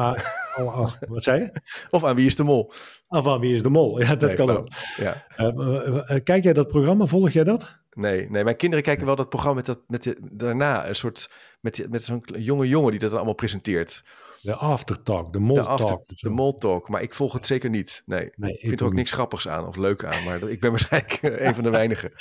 wat 1.07 1.23
zei 1.23 1.39
je? 1.39 1.51
Of 1.95 2.03
aan 2.03 2.15
wie 2.15 2.25
is 2.25 2.35
de 2.35 2.43
mol? 2.43 2.71
Of 3.07 3.27
aan 3.27 3.39
wie 3.39 3.53
is 3.55 3.63
de 3.63 3.69
mol? 3.69 3.99
Ja, 4.01 4.15
dat 4.15 4.29
Nee, 4.29 4.37
kan 4.37 4.49
ook. 4.49 4.67
Ja. 4.97 5.25
Eh, 5.35 5.45
eh, 5.47 6.09
eh, 6.15 6.23
kijk 6.23 6.43
jij 6.43 6.53
dat 6.53 6.67
programma? 6.67 7.05
Volg 7.05 7.29
jij 7.29 7.43
dat? 7.43 7.79
Nee, 7.93 8.29
nee, 8.29 8.43
mijn 8.43 8.55
kinderen 8.55 8.85
kijken 8.85 9.05
wel 9.05 9.15
dat 9.15 9.29
programma 9.29 9.55
met, 9.55 9.65
dat, 9.65 9.79
met 9.87 10.03
de, 10.03 10.17
daarna 10.31 10.87
een 10.87 10.95
soort, 10.95 11.31
met, 11.61 11.75
die- 11.75 11.89
met 11.89 12.03
zo'n 12.03 12.23
jonge 12.37 12.67
jongen 12.67 12.91
die 12.91 12.99
dat 12.99 13.09
dan 13.09 13.17
allemaal 13.17 13.35
presenteert. 13.35 14.03
De 14.41 14.55
aftertalk, 14.55 15.33
de 15.33 15.39
mol 15.39 15.55
De, 15.55 15.61
after, 15.61 15.99
de 16.19 16.29
mol 16.29 16.55
talk, 16.55 16.89
maar 16.89 17.01
ik 17.01 17.13
volg 17.13 17.33
het 17.33 17.45
zeker 17.45 17.69
niet. 17.69 18.03
Nee, 18.05 18.25
ik 18.35 18.67
vind 18.67 18.79
er 18.79 18.85
ook 18.85 18.93
niks 18.93 19.11
grappigs 19.11 19.47
aan 19.47 19.67
of 19.67 19.75
leuk 19.75 20.05
aan, 20.05 20.23
maar 20.23 20.49
ik 20.49 20.59
ben 20.59 20.69
waarschijnlijk 20.75 21.13
eh, 21.13 21.45
een 21.47 21.55
van 21.55 21.63
de 21.63 21.69
weinigen. 21.69 22.11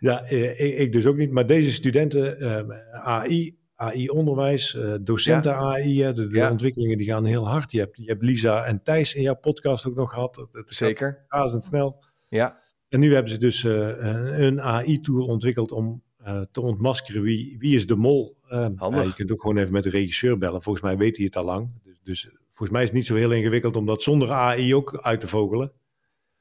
Ja, 0.00 0.24
eh, 0.24 0.80
ik, 0.80 0.92
dus 0.92 1.06
ook 1.06 1.16
niet. 1.16 1.30
Maar 1.30 1.46
deze 1.46 1.72
studenten, 1.72 2.38
eh, 2.38 3.00
AI, 3.02 3.56
AI-onderwijs, 3.74 4.74
eh, 4.74 4.94
docenten 5.00 5.54
AI, 5.56 5.96
de, 6.12 6.12
de 6.12 6.36
Ja. 6.36 6.50
ontwikkelingen 6.50 6.98
die 6.98 7.06
gaan 7.06 7.24
heel 7.24 7.48
hard. 7.48 7.72
Je 7.72 7.78
hebt, 7.78 7.96
je 7.96 8.04
hebt 8.06 8.22
Lisa 8.22 8.64
en 8.64 8.82
Thijs 8.82 9.14
in 9.14 9.22
jouw 9.22 9.36
podcast 9.36 9.86
ook 9.86 9.94
nog 9.94 10.12
gehad. 10.12 10.46
Het, 10.52 10.74
Zeker. 10.74 11.24
razendsnel. 11.28 12.04
Ja, 12.28 12.58
En 12.88 13.00
nu 13.00 13.12
hebben 13.14 13.32
ze 13.32 13.38
dus 13.38 13.62
een, 13.62 14.42
een 14.42 14.60
AI-tool 14.62 15.26
ontwikkeld 15.26 15.72
om 15.72 16.02
eh, 16.24 16.40
te 16.52 16.60
ontmaskeren 16.60 17.22
wie, 17.22 17.56
wie 17.58 17.76
is 17.76 17.86
de 17.86 17.96
mol. 17.96 18.36
Handig. 18.76 19.00
ja, 19.00 19.02
je 19.02 19.14
kunt 19.14 19.32
ook 19.32 19.40
gewoon 19.40 19.56
even 19.56 19.72
met 19.72 19.82
de 19.82 19.90
regisseur 19.90 20.38
bellen. 20.38 20.62
Volgens 20.62 20.84
mij 20.84 20.96
weet 20.96 21.16
hij 21.16 21.24
het 21.24 21.36
al 21.36 21.44
lang. 21.44 21.70
Dus, 21.82 22.00
dus 22.02 22.28
volgens 22.46 22.70
mij 22.70 22.82
is 22.82 22.88
het 22.88 22.96
niet 22.96 23.06
zo 23.06 23.14
heel 23.14 23.32
ingewikkeld 23.32 23.76
om 23.76 23.86
dat 23.86 24.02
zonder 24.02 24.32
AI 24.32 24.74
ook 24.74 24.98
uit 25.00 25.20
te 25.20 25.28
vogelen. 25.28 25.72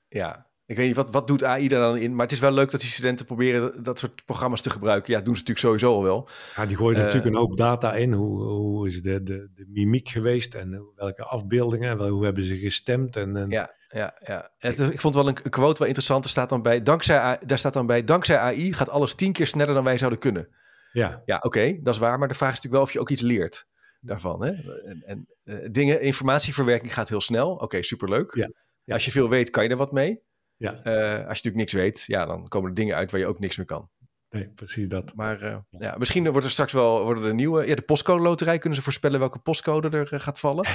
ja. 0.09 0.51
Ik 0.65 0.75
weet 0.75 0.88
niet, 0.88 0.95
wat, 0.95 1.12
wat 1.12 1.27
doet 1.27 1.44
AI 1.44 1.68
daar 1.68 1.80
dan 1.81 1.98
in? 1.98 2.12
Maar 2.15 2.25
het 2.25 2.31
is 2.36 2.39
wel 2.39 2.51
leuk 2.51 2.71
dat 2.71 2.80
die 2.81 2.89
studenten 2.89 3.25
proberen 3.25 3.83
dat 3.83 4.00
soort 4.00 4.25
programma's 4.25 4.62
te 4.62 4.69
gebruiken. 4.69 5.12
Ja, 5.13 5.18
doen 5.21 5.36
ze 5.36 5.39
natuurlijk 5.45 5.60
sowieso 5.60 5.94
al 5.94 6.04
wel. 6.04 6.30
Ja, 6.56 6.65
die 6.65 6.77
gooien 6.77 6.98
Eh, 7.00 7.04
natuurlijk 7.06 7.33
een 7.33 7.39
hoop 7.42 7.57
data 7.57 7.94
in. 7.94 8.13
Hoe, 8.13 8.42
hoe 8.44 8.88
is 8.88 9.01
de, 9.01 9.24
de, 9.24 9.50
de 9.56 9.65
mimiek 9.68 10.10
geweest 10.10 10.54
en 10.56 10.92
welke 10.95 11.24
afbeeldingen, 11.24 11.89
en 11.89 11.98
wel- 11.98 12.07
hoe 12.10 12.24
hebben 12.24 12.43
ze 12.43 12.58
gestemd. 12.58 13.15
En, 13.15 13.38
en, 13.38 13.50
Ja, 13.50 13.74
ja, 13.89 14.17
ja. 14.25 14.50
Ik 14.89 15.00
vond 15.00 15.13
wel 15.15 15.27
een, 15.27 15.34
quote 15.34 15.77
wel 15.79 15.88
interessant. 15.88 16.24
Er 16.24 16.29
staat 16.29 16.50
dan 16.50 16.62
bij, 16.62 16.82
dankzij, 16.84 17.38
daar 17.46 17.58
staat 17.60 17.74
dan 17.74 17.86
bij, 17.86 18.03
dankzij 18.03 18.38
AI 18.38 18.74
gaat 18.74 18.89
alles 18.89 19.13
tien 19.15 19.32
keer 19.34 19.48
sneller 19.48 19.74
dan 19.74 19.84
wij 19.84 19.98
zouden 19.98 20.20
kunnen. 20.20 20.48
ja. 20.91 21.22
Ja, 21.25 21.38
oké, 21.41 21.79
dat 21.82 21.93
is 21.93 22.00
waar. 22.00 22.20
Maar 22.20 22.27
de 22.27 22.34
vraag 22.34 22.50
is 22.53 22.55
natuurlijk 22.62 22.74
wel 22.75 22.84
of 22.84 22.93
je 22.93 23.00
ook 23.00 23.10
iets 23.10 23.22
leert 23.22 23.67
daarvan. 24.01 24.43
Hè? 24.43 24.51
En, 24.86 25.03
en 25.05 25.27
eh, 25.43 25.55
dingen, 25.72 26.01
informatieverwerking 26.01 26.93
gaat 26.93 27.10
heel 27.10 27.22
snel. 27.22 27.51
Oké, 27.55 27.84
superleuk. 27.84 28.36
Ja, 28.36 28.50
ja. 28.84 28.93
Als 28.93 29.05
je 29.05 29.12
veel 29.12 29.29
weet, 29.29 29.50
kan 29.50 29.63
je 29.63 29.70
er 29.70 29.77
wat 29.77 29.91
mee. 29.91 30.22
Ja, 30.63 30.84
Eh, 30.84 31.12
als 31.27 31.39
je 31.39 31.50
natuurlijk 31.50 31.55
niks 31.55 31.74
weet, 31.74 32.03
ja, 32.08 32.25
dan 32.25 32.48
komen 32.48 32.70
er 32.70 32.75
dingen 32.75 32.96
uit 32.96 33.12
waar 33.12 33.20
je 33.20 33.25
ook 33.27 33.39
niks 33.39 33.58
mee 33.58 33.65
kan. 33.65 33.89
nee, 34.29 34.50
precies 34.50 34.88
dat. 34.88 35.15
Maar 35.15 35.41
eh, 35.41 35.58
ja, 35.70 35.96
misschien 35.98 36.32
wordt 36.32 36.46
er 36.46 36.51
straks 36.51 36.74
wel 36.74 37.03
worden 37.03 37.24
er 37.24 37.34
nieuwe. 37.34 37.67
Ja, 37.67 37.75
de 37.75 37.82
postcode 37.82 38.22
loterij 38.24 38.58
kunnen 38.58 38.77
ze 38.77 38.84
voorspellen 38.84 39.20
welke 39.20 39.39
postcode 39.39 39.89
er 39.98 40.13
eh, 40.13 40.20
gaat 40.20 40.39
vallen. 40.39 40.65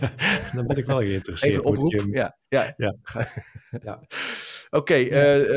Dan 0.54 0.66
ben 0.66 0.76
ik 0.76 0.84
wel 0.86 0.98
geïnteresseerd. 0.98 1.52
Even 1.52 1.64
oproep. 1.64 1.90
je- 1.92 2.08
Ja, 2.10 2.38
ja. 2.48 2.74
Ja. 2.76 2.94
ja. 3.88 4.02
Oké, 4.70 4.94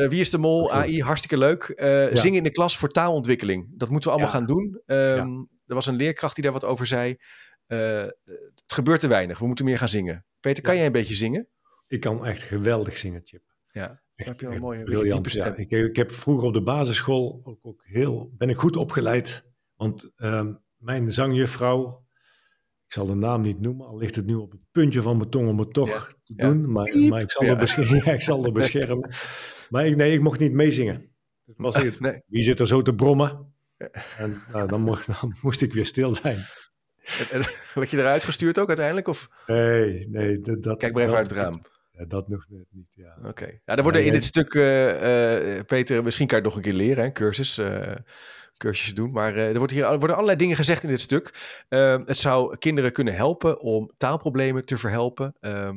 wie 0.08 0.20
is 0.20 0.30
de 0.30 0.38
mol? 0.38 0.72
AI, 0.72 1.02
hartstikke 1.02 1.38
leuk. 1.38 1.72
Zingen 2.12 2.38
in 2.38 2.42
de 2.44 2.50
klas 2.50 2.78
voor 2.78 2.88
taalontwikkeling. 2.88 3.66
Dat 3.78 3.88
moeten 3.90 4.10
we 4.10 4.14
allemaal 4.16 4.34
gaan 4.34 4.46
doen. 4.46 4.82
Ehm, 4.86 5.42
Er 5.66 5.74
was 5.74 5.86
een 5.86 5.96
leerkracht 5.96 6.34
die 6.34 6.44
daar 6.44 6.52
wat 6.52 6.64
over 6.64 6.86
zei. 6.86 7.16
Het 7.66 8.14
gebeurt 8.66 9.00
te 9.00 9.08
weinig. 9.08 9.38
We 9.38 9.46
moeten 9.46 9.64
meer 9.64 9.78
gaan 9.78 9.88
zingen. 9.88 10.24
Peter, 10.40 10.62
kan 10.62 10.76
jij 10.76 10.86
een 10.86 10.92
beetje 10.92 11.14
zingen? 11.14 11.48
Ik 11.86 12.00
kan 12.00 12.26
echt 12.26 12.42
geweldig 12.42 12.96
zingen, 12.98 13.20
Chip. 13.24 13.42
Ja. 13.74 14.02
Echt, 14.14 14.28
heb 14.28 14.40
je 14.40 14.46
een 14.46 14.60
mooie, 14.60 14.82
briljant. 14.82 15.32
Ja, 15.32 15.56
ik, 15.56 15.70
ik 15.70 15.96
heb 15.96 16.12
vroeger 16.12 16.46
op 16.46 16.52
de 16.54 16.62
basisschool 16.62 17.40
ook, 17.44 17.58
ook 17.62 17.82
heel, 17.84 18.30
ben 18.36 18.48
ik 18.48 18.56
goed 18.56 18.76
opgeleid. 18.76 19.44
Want 19.74 20.10
ehm, 20.16 20.52
mijn 20.76 21.12
zangjuffrouw, 21.12 22.04
ik 22.86 22.92
zal 22.92 23.06
de 23.06 23.14
naam 23.14 23.40
niet 23.40 23.60
noemen, 23.60 23.86
al 23.86 23.96
ligt 23.96 24.14
het 24.14 24.26
nu 24.26 24.34
op 24.34 24.50
het 24.52 24.64
puntje 24.72 25.02
van 25.02 25.16
mijn 25.16 25.30
tong 25.30 25.48
om 25.48 25.58
het 25.58 25.72
toch 25.72 25.88
Ja, 25.88 26.00
te 26.24 26.32
ja. 26.36 26.48
doen. 26.48 26.72
Maar, 26.72 26.86
ik, 26.86 27.30
zal 27.30 27.42
er 27.46 27.56
beschermen, 27.56 28.06
ik 28.14 28.20
zal 28.20 28.44
er 28.44 28.52
beschermen. 28.52 29.10
Maar 29.70 29.86
ik, 29.86 29.96
nee, 29.96 30.12
ik 30.12 30.20
mocht 30.20 30.40
niet 30.40 30.52
meezingen. 30.52 31.12
Het 31.46 31.56
was 31.58 31.74
het. 31.76 32.00
Nee. 32.00 32.22
Wie 32.26 32.42
zit 32.42 32.60
er 32.60 32.66
zo 32.66 32.82
te 32.82 32.94
brommen? 32.94 33.54
En 34.16 34.36
nou, 34.52 34.68
dan, 34.68 34.80
mocht, 34.80 35.06
dan 35.06 35.36
moest 35.42 35.60
ik 35.62 35.72
weer 35.72 35.86
stil 35.86 36.10
zijn. 36.10 36.36
En- 37.04 37.30
en 37.30 37.42
Werd 37.74 37.90
je 37.90 37.98
eruit 37.98 38.24
gestuurd 38.24 38.58
ook 38.58 38.68
uiteindelijk? 38.68 39.08
Of 39.08 39.28
Nee, 39.46 40.08
nee. 40.08 40.40
Dat- 40.40 40.78
kijk 40.78 40.94
maar 40.94 41.02
even 41.02 41.16
uit 41.16 41.28
het 41.28 41.36
raam. 41.38 41.62
Ja, 41.98 42.04
dat 42.04 42.28
nog 42.28 42.44
net 42.48 42.66
niet, 42.70 42.88
ja. 42.94 43.16
Oké. 43.24 43.60
Ja, 43.64 43.76
er 43.76 43.82
worden 43.82 44.00
Ja, 44.00 44.06
in 44.06 44.12
dit 44.12 44.24
stuk, 44.24 44.54
eh, 44.54 45.58
eh, 45.58 45.64
Peter, 45.64 46.02
misschien 46.02 46.26
kan 46.26 46.38
je 46.38 46.44
het 46.44 46.54
nog 46.54 46.64
een 46.64 46.70
keer 46.70 46.80
leren, 46.80 47.04
hè, 47.04 47.12
cursus, 47.12 47.58
eh, 47.58 47.92
cursusjes 48.56 48.94
doen. 48.94 49.10
Maar 49.10 49.36
er, 49.36 49.58
wordt 49.58 49.72
hier, 49.72 49.84
er 49.84 49.98
worden 49.98 50.16
allerlei 50.16 50.38
dingen 50.38 50.56
gezegd 50.56 50.82
in 50.82 50.88
dit 50.88 51.00
stuk. 51.00 51.34
Eh, 51.68 51.98
het 52.04 52.16
zou 52.16 52.58
kinderen 52.58 52.92
kunnen 52.92 53.14
helpen 53.14 53.60
om 53.60 53.90
taalproblemen 53.96 54.64
te 54.64 54.78
verhelpen. 54.78 55.34
Ehm, 55.40 55.76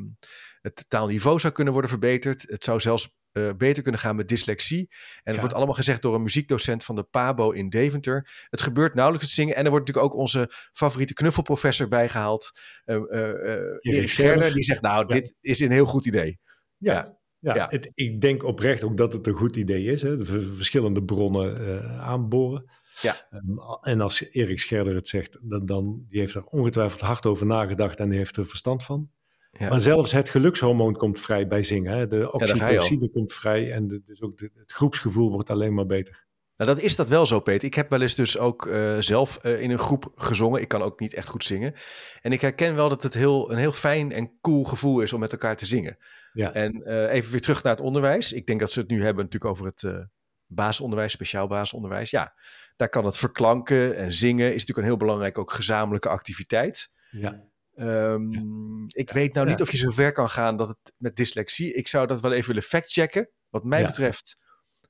het 0.61 0.85
taalniveau 0.87 1.39
zou 1.39 1.53
kunnen 1.53 1.73
worden 1.73 1.91
verbeterd. 1.91 2.45
Het 2.47 2.63
zou 2.63 2.79
zelfs 2.79 3.16
eh, 3.37 3.53
beter 3.57 3.83
kunnen 3.83 4.01
gaan 4.01 4.15
met 4.15 4.27
dyslexie. 4.27 4.89
En 5.23 5.33
Ja. 5.33 5.39
wordt 5.39 5.55
allemaal 5.55 5.75
gezegd 5.75 6.01
door 6.01 6.15
een 6.15 6.23
muziekdocent 6.23 6.83
van 6.83 6.95
de 6.95 7.03
PABO 7.03 7.51
in 7.51 7.69
Deventer. 7.69 8.45
Het 8.49 8.61
gebeurt 8.61 8.93
nauwelijks 8.93 9.25
het 9.27 9.35
zingen. 9.35 9.55
En 9.55 9.63
er 9.63 9.69
wordt 9.71 9.85
natuurlijk 9.87 10.13
ook 10.13 10.19
onze 10.21 10.49
favoriete 10.71 11.13
knuffelprofessor 11.13 11.87
bijgehaald. 11.87 12.51
eh 12.85 12.95
eh, 12.95 13.53
eh, 13.53 13.77
Erik 13.79 14.11
Scherder, 14.11 14.53
die 14.53 14.63
zegt, 14.63 14.81
nou, 14.81 15.05
Ja. 15.07 15.13
dit 15.13 15.35
is 15.41 15.59
een 15.59 15.71
heel 15.71 15.85
goed 15.85 16.05
idee. 16.05 16.39
Ja, 16.77 16.93
Ja. 16.93 17.17
ja. 17.39 17.55
Ja. 17.55 17.67
Het, 17.69 17.89
ik 17.93 18.21
denk 18.21 18.43
oprecht 18.43 18.83
ook 18.83 18.97
dat 18.97 19.13
het 19.13 19.27
een 19.27 19.33
goed 19.33 19.55
idee 19.55 19.83
is. 19.85 20.01
Hè? 20.01 20.17
De 20.17 20.25
ver- 20.25 20.55
verschillende 20.55 21.03
bronnen 21.03 21.89
aanboren. 21.99 22.71
Ja. 23.01 23.27
Ehm, 23.29 23.43
en 23.81 24.01
als 24.01 24.23
Erik 24.31 24.59
Scherder 24.59 24.95
het 24.95 25.07
zegt, 25.07 25.37
dan, 25.41 25.65
dan 25.65 26.05
die 26.09 26.19
heeft 26.19 26.35
er 26.35 26.45
ongetwijfeld 26.45 27.01
hard 27.01 27.25
over 27.25 27.45
nagedacht 27.45 27.99
en 27.99 28.09
die 28.09 28.17
heeft 28.17 28.37
er 28.37 28.45
verstand 28.45 28.83
van. 28.83 29.11
Ja. 29.59 29.69
Maar 29.69 29.81
zelfs 29.81 30.11
het 30.11 30.29
gelukshormoon 30.29 30.93
komt 30.95 31.19
vrij 31.19 31.47
bij 31.47 31.63
zingen. 31.63 31.97
Hè? 31.97 32.07
De 32.07 32.31
oxytocine 32.75 33.09
komt 33.09 33.33
vrij 33.33 33.71
en 33.73 33.87
de- 33.87 34.01
dus 34.05 34.21
ook 34.21 34.37
de- 34.37 34.51
het 34.55 34.71
groepsgevoel 34.71 35.29
wordt 35.31 35.49
alleen 35.49 35.73
maar 35.73 35.85
beter. 35.85 36.25
Nou, 36.57 36.69
dat 36.75 36.79
is 36.83 36.95
dat 36.95 37.07
wel 37.07 37.25
zo, 37.25 37.39
Peter. 37.39 37.67
Ik 37.67 37.73
heb 37.73 37.89
wel 37.89 38.01
eens 38.01 38.15
dus 38.15 38.37
ook 38.37 38.65
eh, 38.65 38.97
zelf 38.99 39.37
eh, 39.37 39.61
in 39.61 39.71
een 39.71 39.77
groep 39.77 40.11
gezongen. 40.15 40.61
Ik 40.61 40.67
kan 40.67 40.81
ook 40.81 40.99
niet 40.99 41.13
echt 41.13 41.27
goed 41.27 41.43
zingen. 41.43 41.73
En 42.21 42.31
ik 42.31 42.41
herken 42.41 42.75
wel 42.75 42.89
dat 42.89 43.03
het 43.03 43.13
heel, 43.13 43.51
een 43.51 43.57
heel 43.57 43.71
fijn 43.71 44.11
en 44.11 44.31
cool 44.41 44.63
gevoel 44.63 44.99
is 45.01 45.13
om 45.13 45.19
met 45.19 45.31
elkaar 45.31 45.57
te 45.57 45.65
zingen. 45.65 45.97
Ja. 46.33 46.53
En 46.53 46.83
eh, 46.85 47.13
even 47.13 47.31
weer 47.31 47.41
terug 47.41 47.63
naar 47.63 47.73
het 47.75 47.81
onderwijs. 47.85 48.33
Ik 48.33 48.45
denk 48.45 48.59
dat 48.59 48.71
ze 48.71 48.79
het 48.79 48.89
nu 48.89 49.03
hebben 49.03 49.23
natuurlijk 49.23 49.51
over 49.51 49.65
het 49.65 50.07
basisonderwijs, 50.45 51.11
speciaal 51.11 51.47
basisonderwijs. 51.47 52.09
Ja, 52.09 52.33
daar 52.75 52.89
kan 52.89 53.05
het 53.05 53.17
verklanken 53.17 53.95
en 53.95 54.13
zingen 54.13 54.47
is 54.47 54.51
natuurlijk 54.53 54.77
een 54.77 54.83
heel 54.83 54.97
belangrijk 54.97 55.37
ook 55.37 55.51
gezamenlijke 55.51 56.09
activiteit. 56.09 56.89
Ja. 57.11 57.43
Ehm, 57.77 58.83
Ik 58.87 59.11
weet 59.11 59.33
nou 59.33 59.47
niet 59.47 59.61
of 59.61 59.71
je 59.71 59.77
zo 59.77 59.89
ver 59.89 60.11
kan 60.11 60.29
gaan 60.29 60.57
dat 60.57 60.67
het 60.67 60.93
met 60.97 61.15
dyslexie. 61.15 61.73
Ik 61.73 61.87
zou 61.87 62.07
dat 62.07 62.21
wel 62.21 62.31
even 62.31 62.47
willen 62.47 62.63
factchecken. 62.63 63.29
Wat 63.49 63.63
mij 63.63 63.85
betreft 63.85 64.41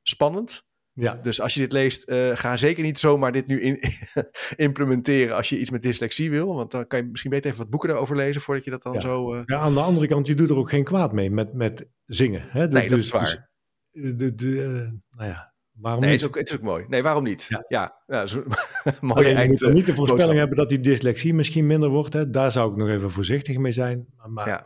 spannend. 0.02 0.66
Ja. 0.94 1.14
Dus 1.14 1.42
als 1.42 1.54
je 1.54 1.60
dit 1.60 1.72
leest, 1.72 2.04
eh, 2.04 2.36
ga 2.36 2.58
zeker 2.58 2.84
niet 2.84 3.00
zomaar 3.00 3.32
dit 3.32 3.48
nu 3.48 3.62
in, 3.62 3.80
implementeren 4.68 5.36
als 5.36 5.50
je 5.50 5.60
iets 5.60 5.70
met 5.70 5.82
dyslexie 5.82 6.30
wil. 6.30 6.56
Want 6.56 6.72
dan 6.72 6.88
kan 6.88 7.00
je 7.00 7.06
misschien 7.06 7.32
beter 7.32 7.46
even 7.50 7.62
wat 7.62 7.70
boeken 7.70 7.90
daarover 7.90 8.16
lezen 8.16 8.42
voordat 8.42 8.64
je 8.64 8.72
dat 8.72 8.84
dan 8.84 8.94
Ja. 8.94 9.00
zo... 9.00 9.34
eh, 9.36 9.42
ja, 9.46 9.58
aan 9.58 9.74
de 9.74 9.80
andere 9.80 10.08
kant, 10.08 10.28
je 10.28 10.36
doet 10.36 10.50
er 10.50 10.58
ook 10.58 10.70
geen 10.70 10.84
kwaad 10.84 11.14
mee 11.14 11.32
met, 11.32 11.54
met 11.54 11.88
zingen. 12.06 12.42
Hè? 12.50 12.68
Nee, 12.68 12.90
dat 12.90 12.98
Dus- 12.98 13.06
is 13.06 13.12
waar. 13.12 13.50
dus- 13.92 14.14
de, 14.16 14.36
de, 14.36 14.64
eh, 14.64 15.18
nou 15.18 15.30
ja, 15.30 15.54
waarom 15.80 16.02
Nee, 16.02 16.12
niet? 16.12 16.22
is, 16.22 16.28
ook, 16.28 16.36
het 16.38 16.50
is 16.50 16.56
ook 16.56 16.62
mooi. 16.62 16.86
Nee, 16.88 17.04
waarom 17.04 17.24
niet? 17.24 17.46
Ja, 17.50 17.66
Ja. 17.68 18.02
ja, 18.08 18.26
zo- 18.26 18.44
mooie 19.02 19.14
Alleen, 19.20 19.30
je 19.30 19.36
eind. 19.36 19.50
moet 19.52 19.62
eh, 19.64 19.74
niet 19.74 19.86
de 19.86 19.94
voorspelling 19.94 20.08
boodschap. 20.08 20.38
hebben 20.38 20.58
dat 20.58 20.70
die 20.70 20.80
dyslexie 20.80 21.34
misschien 21.34 21.68
minder 21.68 21.90
wordt. 21.90 22.14
Hè? 22.14 22.30
Daar 22.30 22.52
zou 22.52 22.72
ik 22.72 22.78
nog 22.78 22.90
even 22.90 23.12
voorzichtig 23.12 23.58
mee 23.58 23.72
zijn. 23.72 24.06
Maar, 24.16 24.30
maar- 24.30 24.48
Ja. 24.48 24.66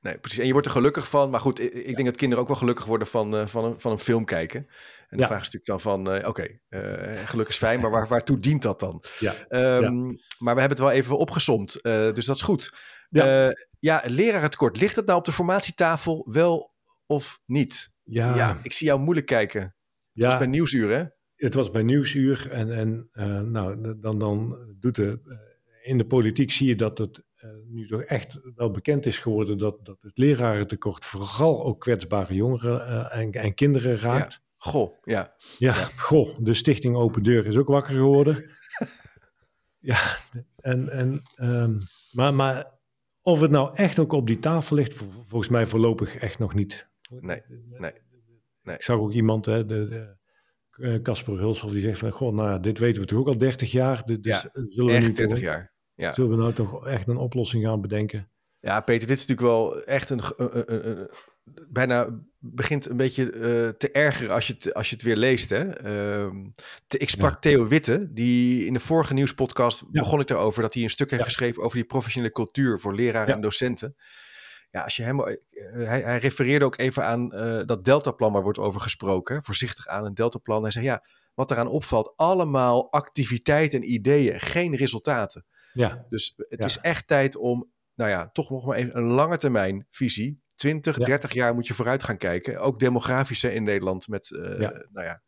Nee, 0.00 0.18
precies. 0.18 0.38
En 0.38 0.46
je 0.46 0.52
wordt 0.52 0.66
er 0.66 0.72
gelukkig 0.72 1.08
van. 1.08 1.30
Maar 1.30 1.40
goed, 1.40 1.60
ik, 1.60 1.72
ik 1.72 1.94
denk 1.94 2.08
dat 2.08 2.16
kinderen 2.16 2.42
ook 2.42 2.48
wel 2.50 2.58
gelukkig 2.58 2.84
worden 2.84 3.06
van, 3.06 3.36
eh, 3.36 3.46
van, 3.46 3.64
een, 3.64 3.80
van 3.80 3.92
een 3.92 3.98
film 3.98 4.24
kijken. 4.24 4.60
En 5.08 5.16
de 5.16 5.22
Ja. 5.22 5.26
vraag 5.26 5.40
is 5.40 5.50
natuurlijk 5.50 5.66
dan 5.66 5.80
van, 5.80 6.12
eh, 6.14 6.28
oké, 6.28 6.46
eh, 6.68 7.26
geluk 7.26 7.48
is 7.48 7.56
fijn, 7.56 7.80
maar 7.80 7.90
waar, 7.90 8.08
waartoe 8.14 8.38
dient 8.38 8.62
dat 8.62 8.80
dan? 8.80 9.02
ja. 9.18 9.32
Ehm, 9.48 10.04
Maar 10.38 10.54
we 10.54 10.60
hebben 10.60 10.68
het 10.68 10.78
wel 10.78 10.90
even 10.90 11.18
opgesomd, 11.18 11.78
dus 11.82 12.24
dat 12.24 12.36
is 12.36 12.42
goed. 12.42 12.74
Ja. 13.10 13.26
Ja, 13.44 13.52
ja 13.78 14.02
lerarentekort. 14.06 14.76
Ligt 14.80 14.96
het 14.96 15.06
nou 15.06 15.18
op 15.18 15.24
de 15.24 15.32
formatietafel 15.32 16.26
wel 16.30 16.70
of 17.06 17.40
niet? 17.46 17.90
Ja, 18.02 18.34
Ja, 18.36 18.58
ik 18.62 18.72
zie 18.72 18.86
jou 18.86 19.00
moeilijk 19.00 19.26
kijken. 19.26 19.74
Ja, 20.12 20.28
is 20.32 20.38
bij 20.38 20.46
Nieuwsuur, 20.46 20.90
hè? 20.90 21.04
het 21.36 21.54
was 21.54 21.70
bij 21.70 21.82
Nieuwsuur. 21.82 22.50
En, 22.50 22.72
en 22.72 23.08
eh, 23.12 23.40
nou, 23.40 23.96
dan, 24.00 24.18
dan 24.18 24.58
doet 24.78 24.96
de, 24.96 25.20
eh, 25.24 25.90
in 25.90 25.98
de 25.98 26.06
politiek 26.06 26.50
zie 26.52 26.68
je 26.68 26.74
dat 26.76 26.98
het 26.98 27.22
eh, 27.34 27.50
nu 27.66 27.86
toch 27.86 28.02
echt 28.02 28.40
wel 28.54 28.70
bekend 28.70 29.06
is 29.06 29.18
geworden 29.18 29.58
dat, 29.58 29.84
dat 29.84 30.02
het 30.02 30.18
lerarentekort 30.18 31.04
vooral 31.04 31.64
ook 31.64 31.80
kwetsbare 31.80 32.34
jongeren 32.34 33.10
en, 33.10 33.32
en 33.32 33.54
kinderen 33.54 33.96
raakt. 33.96 34.42
Goh, 34.56 34.96
ja. 35.04 35.34
Ja, 35.58 35.74
Ja. 35.74 35.88
goh, 35.96 36.36
de 36.40 36.54
stichting 36.54 36.96
Open 36.96 37.22
Deur 37.22 37.46
is 37.46 37.56
ook 37.56 37.68
wakker 37.68 37.94
geworden. 37.94 38.44
ja, 39.92 40.16
en, 40.56 40.88
en, 40.88 41.22
ehm, 41.34 41.78
maar, 42.12 42.34
maar 42.34 42.78
of 43.22 43.40
het 43.40 43.50
nou 43.50 43.74
echt 43.74 43.98
ook 43.98 44.12
op 44.12 44.26
die 44.26 44.38
tafel 44.38 44.76
ligt, 44.76 44.94
vol- 44.94 45.10
volgens 45.26 45.50
mij 45.50 45.66
voorlopig 45.66 46.16
echt 46.16 46.38
nog 46.38 46.54
niet. 46.54 46.88
Nee, 47.10 47.42
nee, 47.78 47.92
nee. 48.70 48.78
Ik 48.78 48.82
zag 48.84 48.96
ook 48.98 49.12
iemand, 49.12 49.46
hè, 49.46 49.66
de, 49.66 49.88
de, 49.88 50.16
eh, 50.86 51.02
Casper 51.02 51.38
Hulshoff, 51.38 51.72
die 51.72 51.82
zegt 51.82 51.98
van, 51.98 52.10
goh, 52.10 52.34
nou 52.34 52.60
dit 52.60 52.78
weten 52.78 53.02
we 53.02 53.08
toch 53.08 53.18
ook 53.18 53.26
al 53.28 53.38
30 53.38 53.70
jaar, 53.72 54.02
dus 54.06 54.18
Ja, 54.22 54.40
dus 54.42 54.64
zullen, 54.74 54.94
we 54.94 55.00
30 55.00 55.28
toch, 55.28 55.38
jaar. 55.38 55.72
Ja. 55.94 56.14
zullen 56.14 56.30
we 56.30 56.36
nou 56.36 56.52
toch 56.52 56.86
echt 56.86 57.08
een 57.08 57.16
oplossing 57.16 57.64
gaan 57.64 57.80
bedenken? 57.80 58.30
Ja, 58.60 58.80
Peter, 58.80 59.06
dit 59.08 59.16
is 59.18 59.26
natuurlijk 59.26 59.54
wel 59.56 59.84
echt 59.84 60.10
een. 60.10 60.20
eh, 60.36 60.62
eh, 60.68 60.90
eh, 60.90 60.98
bijna 61.68 62.20
begint 62.38 62.88
een 62.88 62.96
beetje 62.96 63.30
eh, 63.30 63.68
te 63.68 63.90
ergeren 63.92 64.34
als 64.34 64.46
je 64.46 64.52
het, 64.52 64.74
als 64.74 64.88
je 64.88 64.94
het 64.94 65.04
weer 65.04 65.16
leest. 65.16 65.50
Hè? 65.50 65.68
Ehm, 65.68 66.36
te- 66.86 66.98
ik 66.98 67.08
sprak 67.08 67.32
Ja. 67.32 67.38
Theo 67.38 67.66
Witte, 67.68 68.12
die 68.12 68.64
in 68.66 68.72
de 68.72 68.80
vorige 68.80 69.14
nieuwspodcast 69.14 69.80
Ja. 69.80 69.86
begon 70.00 70.20
ik 70.20 70.30
erover 70.30 70.62
dat 70.62 70.74
hij 70.74 70.82
een 70.82 70.90
stuk 70.90 71.10
heeft 71.10 71.22
Ja. 71.22 71.28
geschreven 71.28 71.62
over 71.62 71.76
die 71.76 71.86
professionele 71.86 72.32
cultuur 72.32 72.78
voor 72.80 72.94
leraren 72.94 73.34
en 73.34 73.40
docenten. 73.40 73.96
Ja, 74.70 74.82
als 74.82 74.96
je 74.96 75.02
hem, 75.02 75.20
eh, 75.20 75.36
hij, 75.86 76.00
hij 76.00 76.18
refereerde 76.18 76.64
ook 76.64 76.78
even 76.78 77.04
aan 77.04 77.32
eh, 77.32 77.60
dat 77.66 77.84
deltaplan 77.84 78.32
waar 78.32 78.42
wordt 78.42 78.58
over 78.58 78.80
gesproken. 78.80 79.42
Voorzichtig 79.42 79.86
aan 79.86 80.04
een 80.04 80.14
deltaplan. 80.14 80.62
Hij 80.62 80.70
zei 80.70 80.84
ja, 80.84 81.04
wat 81.34 81.50
eraan 81.50 81.66
opvalt, 81.68 82.12
allemaal 82.16 82.92
activiteiten 82.92 83.80
en 83.80 83.92
ideeën, 83.92 84.40
geen 84.40 84.76
resultaten. 84.76 85.44
Ja, 85.72 86.06
Dus 86.08 86.34
het 86.36 86.58
Ja. 86.58 86.64
is 86.64 86.78
echt 86.78 87.06
tijd 87.06 87.36
om, 87.36 87.70
nou 87.94 88.10
ja, 88.10 88.28
toch 88.30 88.50
nog 88.50 88.66
maar 88.66 88.76
even 88.76 88.96
een 88.96 89.06
lange 89.10 89.36
termijn 89.36 89.86
visie. 89.90 90.42
20, 90.54 90.98
Ja. 90.98 91.04
30 91.04 91.32
jaar 91.32 91.54
moet 91.54 91.66
je 91.66 91.74
vooruit 91.74 92.02
gaan 92.02 92.16
kijken. 92.16 92.60
Ook 92.60 92.78
demografische 92.78 93.54
in 93.54 93.62
Nederland 93.62 94.08
met, 94.08 94.30
eh, 94.34 94.60
Ja. 94.60 94.70
nou 94.92 95.06
ja, 95.06 95.22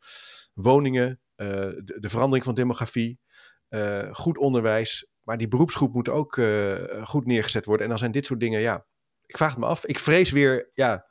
woningen, 0.53 1.21
eh, 1.35 1.47
de, 1.47 1.95
de 1.99 2.09
verandering 2.09 2.45
van 2.45 2.53
demografie, 2.53 3.19
eh, 3.67 4.13
goed 4.13 4.37
onderwijs. 4.37 5.07
Maar 5.23 5.37
die 5.37 5.47
beroepsgroep 5.47 5.93
moet 5.93 6.09
ook 6.09 6.37
eh, 6.37 7.03
goed 7.03 7.25
neergezet 7.25 7.65
worden. 7.65 7.83
En 7.83 7.89
dan 7.89 7.99
zijn 7.99 8.11
dit 8.11 8.25
soort 8.25 8.39
dingen, 8.39 8.59
ja, 8.61 8.85
ik 9.33 9.39
vraag 9.39 9.49
het 9.51 9.59
me 9.59 9.65
af. 9.65 9.85
Ik 9.85 9.99
vrees 9.99 10.31
weer, 10.31 10.69
ja, 10.73 11.05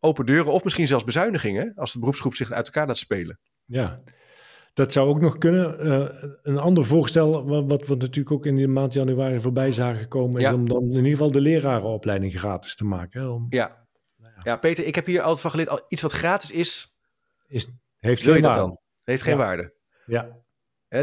open 0.00 0.26
deuren 0.26 0.52
of 0.52 0.64
misschien 0.64 0.86
zelfs 0.86 1.04
bezuinigingen 1.04 1.72
als 1.74 1.92
de 1.92 1.98
beroepsgroep 1.98 2.34
zich 2.34 2.50
uit 2.50 2.66
elkaar 2.66 2.86
laat 2.86 2.98
spelen. 2.98 3.38
ja. 3.64 4.00
Dat 4.74 4.92
zou 4.92 5.08
ook 5.08 5.20
nog 5.20 5.38
kunnen. 5.38 5.78
Eh, 5.80 6.28
een 6.42 6.58
ander 6.58 6.84
voorstel, 6.84 7.44
wat, 7.46 7.64
wat 7.66 7.86
we 7.86 7.94
natuurlijk 7.94 8.30
ook 8.30 8.46
in 8.46 8.56
de 8.56 8.66
maand 8.66 8.92
januari 8.92 9.40
voorbij 9.40 9.72
zagen 9.72 10.08
komen, 10.08 10.40
Ja. 10.40 10.48
is 10.48 10.54
om 10.54 10.68
dan 10.68 10.82
in 10.82 10.94
ieder 10.94 11.10
geval 11.10 11.30
de 11.30 11.40
lerarenopleiding 11.40 12.38
gratis 12.38 12.74
te 12.76 12.84
maken. 12.84 13.20
Hè? 13.20 13.26
Om, 13.28 13.46
Ja. 13.48 13.86
Nou 14.16 14.32
ja. 14.34 14.40
ja, 14.44 14.56
Peter, 14.56 14.86
ik 14.86 14.94
heb 14.94 15.06
hier 15.06 15.20
altijd 15.20 15.40
van 15.40 15.50
geleerd, 15.50 15.68
al 15.68 15.84
iets 15.88 16.02
wat 16.02 16.12
gratis 16.12 16.50
is, 16.50 16.96
is, 17.46 17.68
heeft 17.96 18.22
wil 18.22 18.32
geen 18.32 18.42
waarde. 18.42 18.58
dan? 18.58 18.78
Heeft 19.04 19.22
geen 19.22 19.32
Ja. 19.36 19.38
waarde. 19.38 19.74
Ja, 20.06 20.36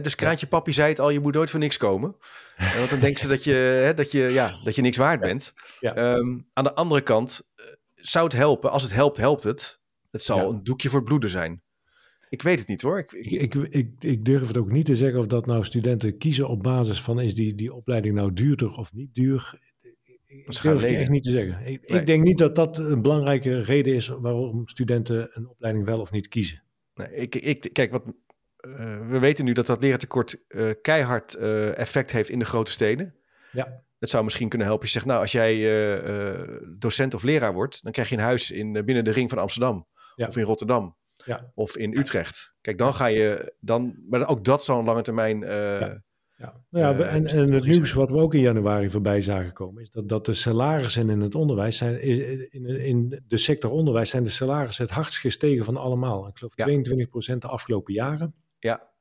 Dus 0.02 0.16
Kraantje 0.16 0.48
Papi 0.48 0.74
zei 0.74 0.90
het 0.90 1.00
al, 1.00 1.10
je 1.10 1.20
moet 1.20 1.34
nooit 1.34 1.50
voor 1.50 1.60
niks 1.60 1.78
komen. 1.78 2.16
En 2.58 2.78
want 2.78 2.90
dan 2.90 3.00
denken 3.00 3.22
ze 3.22 3.28
dat 3.28 3.44
je, 3.44 3.92
dat 3.96 4.12
je, 4.12 4.22
ja, 4.22 4.60
dat 4.64 4.76
je 4.76 4.82
niks 4.82 4.98
waard 4.98 5.20
bent. 5.20 5.54
Ehm, 5.80 6.40
aan 6.54 6.64
de 6.64 6.74
andere 6.74 7.02
kant, 7.02 7.50
eh, 7.56 7.66
zou 7.96 8.24
het 8.26 8.34
helpen? 8.34 8.72
Als 8.72 8.84
het 8.84 8.94
helpt, 8.94 9.18
helpt 9.18 9.44
het. 9.44 9.82
Het 10.12 10.24
zal 10.24 10.50
een 10.54 10.64
doekje 10.64 10.90
voor 10.90 11.00
het 11.00 11.08
bloeden 11.08 11.30
zijn. 11.30 11.62
Ik 12.30 12.42
weet 12.42 12.60
het 12.60 12.68
niet 12.68 12.82
hoor. 12.82 13.00
Ik, 13.00 13.12
ik- 13.12 13.90
ik, 14.00 14.26
durf 14.26 14.48
het 14.48 14.58
ook 14.58 14.72
niet 14.72 14.86
te 14.86 14.96
zeggen 14.96 15.20
of 15.20 15.26
dat 15.28 15.46
nou 15.46 15.64
studenten 15.66 16.18
kiezen 16.18 16.48
op 16.48 16.64
basis 16.64 17.02
van 17.02 17.20
is 17.20 17.36
die, 17.36 17.56
die 17.56 17.74
opleiding 17.74 18.16
nou 18.16 18.34
duurder 18.34 18.78
of 18.78 18.94
niet 18.94 19.16
duur. 19.16 19.58
Ik 20.26 20.46
durf 20.62 20.82
het 20.82 20.84
echt 21.00 21.10
niet 21.10 21.24
te 21.24 21.32
zeggen. 21.32 21.66
Ik, 21.66 21.90
Nee. 21.90 22.00
ik 22.00 22.06
denk 22.06 22.24
niet 22.24 22.38
dat 22.38 22.56
dat 22.56 22.78
een 22.78 23.02
belangrijke 23.02 23.58
reden 23.60 23.96
is 23.96 24.08
waarom 24.08 24.68
studenten 24.68 25.30
een 25.34 25.48
opleiding 25.48 25.86
wel 25.86 26.00
of 26.00 26.12
niet 26.12 26.28
kiezen. 26.28 26.64
nee, 26.96 27.08
ik, 27.16 27.36
ik, 27.36 27.70
kijk, 27.74 27.92
wat, 27.92 28.04
eh, 28.64 29.08
we 29.08 29.20
weten 29.20 29.46
nu 29.46 29.54
dat 29.54 29.66
dat 29.66 29.82
leraartekort 29.82 30.46
eh, 30.48 30.66
keihard 30.82 31.34
eh, 31.34 31.78
effect 31.78 32.12
heeft 32.12 32.30
in 32.30 32.40
de 32.40 32.46
grote 32.46 32.72
steden. 32.72 33.16
Ja. 33.52 33.82
Het 34.00 34.10
zou 34.10 34.24
misschien 34.24 34.50
kunnen 34.50 34.68
helpen. 34.68 34.86
Je 34.86 34.92
zegt, 34.92 35.06
nou, 35.06 35.22
als 35.22 35.32
jij 35.32 35.54
eh, 35.54 36.30
eh, 36.30 36.62
docent 36.78 37.14
of 37.14 37.24
leraar 37.24 37.54
wordt, 37.54 37.84
dan 37.84 37.92
krijg 37.92 38.10
je 38.10 38.16
een 38.16 38.22
huis 38.22 38.52
in, 38.52 38.72
binnen 38.86 39.04
de 39.04 39.12
ring 39.12 39.30
van 39.30 39.38
Amsterdam. 39.40 39.88
Ja. 40.16 40.28
Of 40.28 40.38
in 40.38 40.44
Rotterdam. 40.44 40.96
Ja. 41.26 41.52
Of 41.56 41.78
in 41.78 41.98
Utrecht. 41.98 42.54
Kijk, 42.62 42.78
dan 42.78 42.94
ga 42.94 43.06
je 43.06 43.54
dan. 43.60 43.96
Maar 44.10 44.28
ook 44.28 44.44
dat 44.46 44.64
zou 44.64 44.80
een 44.80 44.86
lange 44.86 45.02
termijn. 45.02 45.44
eh, 45.44 45.80
Ja. 45.80 46.02
Ja. 46.38 46.54
Nou 46.70 46.98
ja, 46.98 47.06
en, 47.06 47.26
en 47.28 47.46
dat 47.46 47.50
het 47.50 47.66
nieuws 47.66 47.94
wat 47.94 48.10
we 48.10 48.18
ook 48.18 48.34
in 48.34 48.40
januari 48.40 48.90
voorbij 48.90 49.22
zagen 49.22 49.54
komen, 49.54 49.82
is 49.82 49.90
dat, 49.90 50.10
dat 50.10 50.26
de 50.26 50.34
salarissen 50.34 51.10
in 51.10 51.20
het 51.22 51.36
onderwijs 51.36 51.78
zijn, 51.78 52.02
in, 52.02 52.66
in 52.66 53.22
de 53.28 53.38
sector 53.38 53.72
onderwijs 53.72 54.10
zijn 54.10 54.24
de 54.24 54.30
salarissen 54.30 54.86
het 54.86 54.94
hardst 54.94 55.18
gestegen 55.18 55.66
van 55.66 55.78
allemaal. 55.78 56.28
Ik 56.28 56.38
geloof 56.38 56.52
Ja. 56.56 56.66
22% 57.36 57.38
de 57.38 57.48
afgelopen 57.48 57.94
jaren. 57.94 58.34
Ja. 58.64 58.92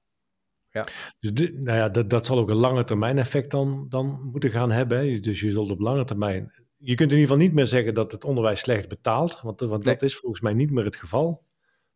Dus 1.19 1.33
de, 1.33 1.53
nou 1.53 1.79
ja, 1.79 1.89
dat, 1.89 2.11
dat 2.11 2.27
zal 2.27 2.39
ook 2.39 2.49
een 2.49 2.57
lange 2.57 2.85
termijn 2.85 3.19
effect 3.19 3.51
dan, 3.51 3.87
dan 3.89 4.21
moeten 4.33 4.51
gaan 4.51 4.71
hebben. 4.71 4.99
hè. 4.99 5.21
Dus 5.21 5.41
je 5.41 5.51
zult 5.51 5.71
op 5.71 5.81
lange 5.81 6.05
termijn 6.05 6.53
je 6.85 6.95
kunt 6.95 7.11
in 7.13 7.17
ieder 7.19 7.31
geval 7.31 7.37
niet 7.47 7.53
meer 7.55 7.67
zeggen 7.67 7.95
dat 7.95 8.13
het 8.13 8.25
onderwijs 8.25 8.61
slecht 8.61 8.89
betaalt, 8.89 9.41
want, 9.41 9.61
want 9.61 9.85
Nee. 9.85 9.95
dat 9.95 10.03
is 10.03 10.17
volgens 10.17 10.41
mij 10.43 10.53
niet 10.55 10.71
meer 10.71 10.85
het 10.85 10.97
geval. 10.97 11.45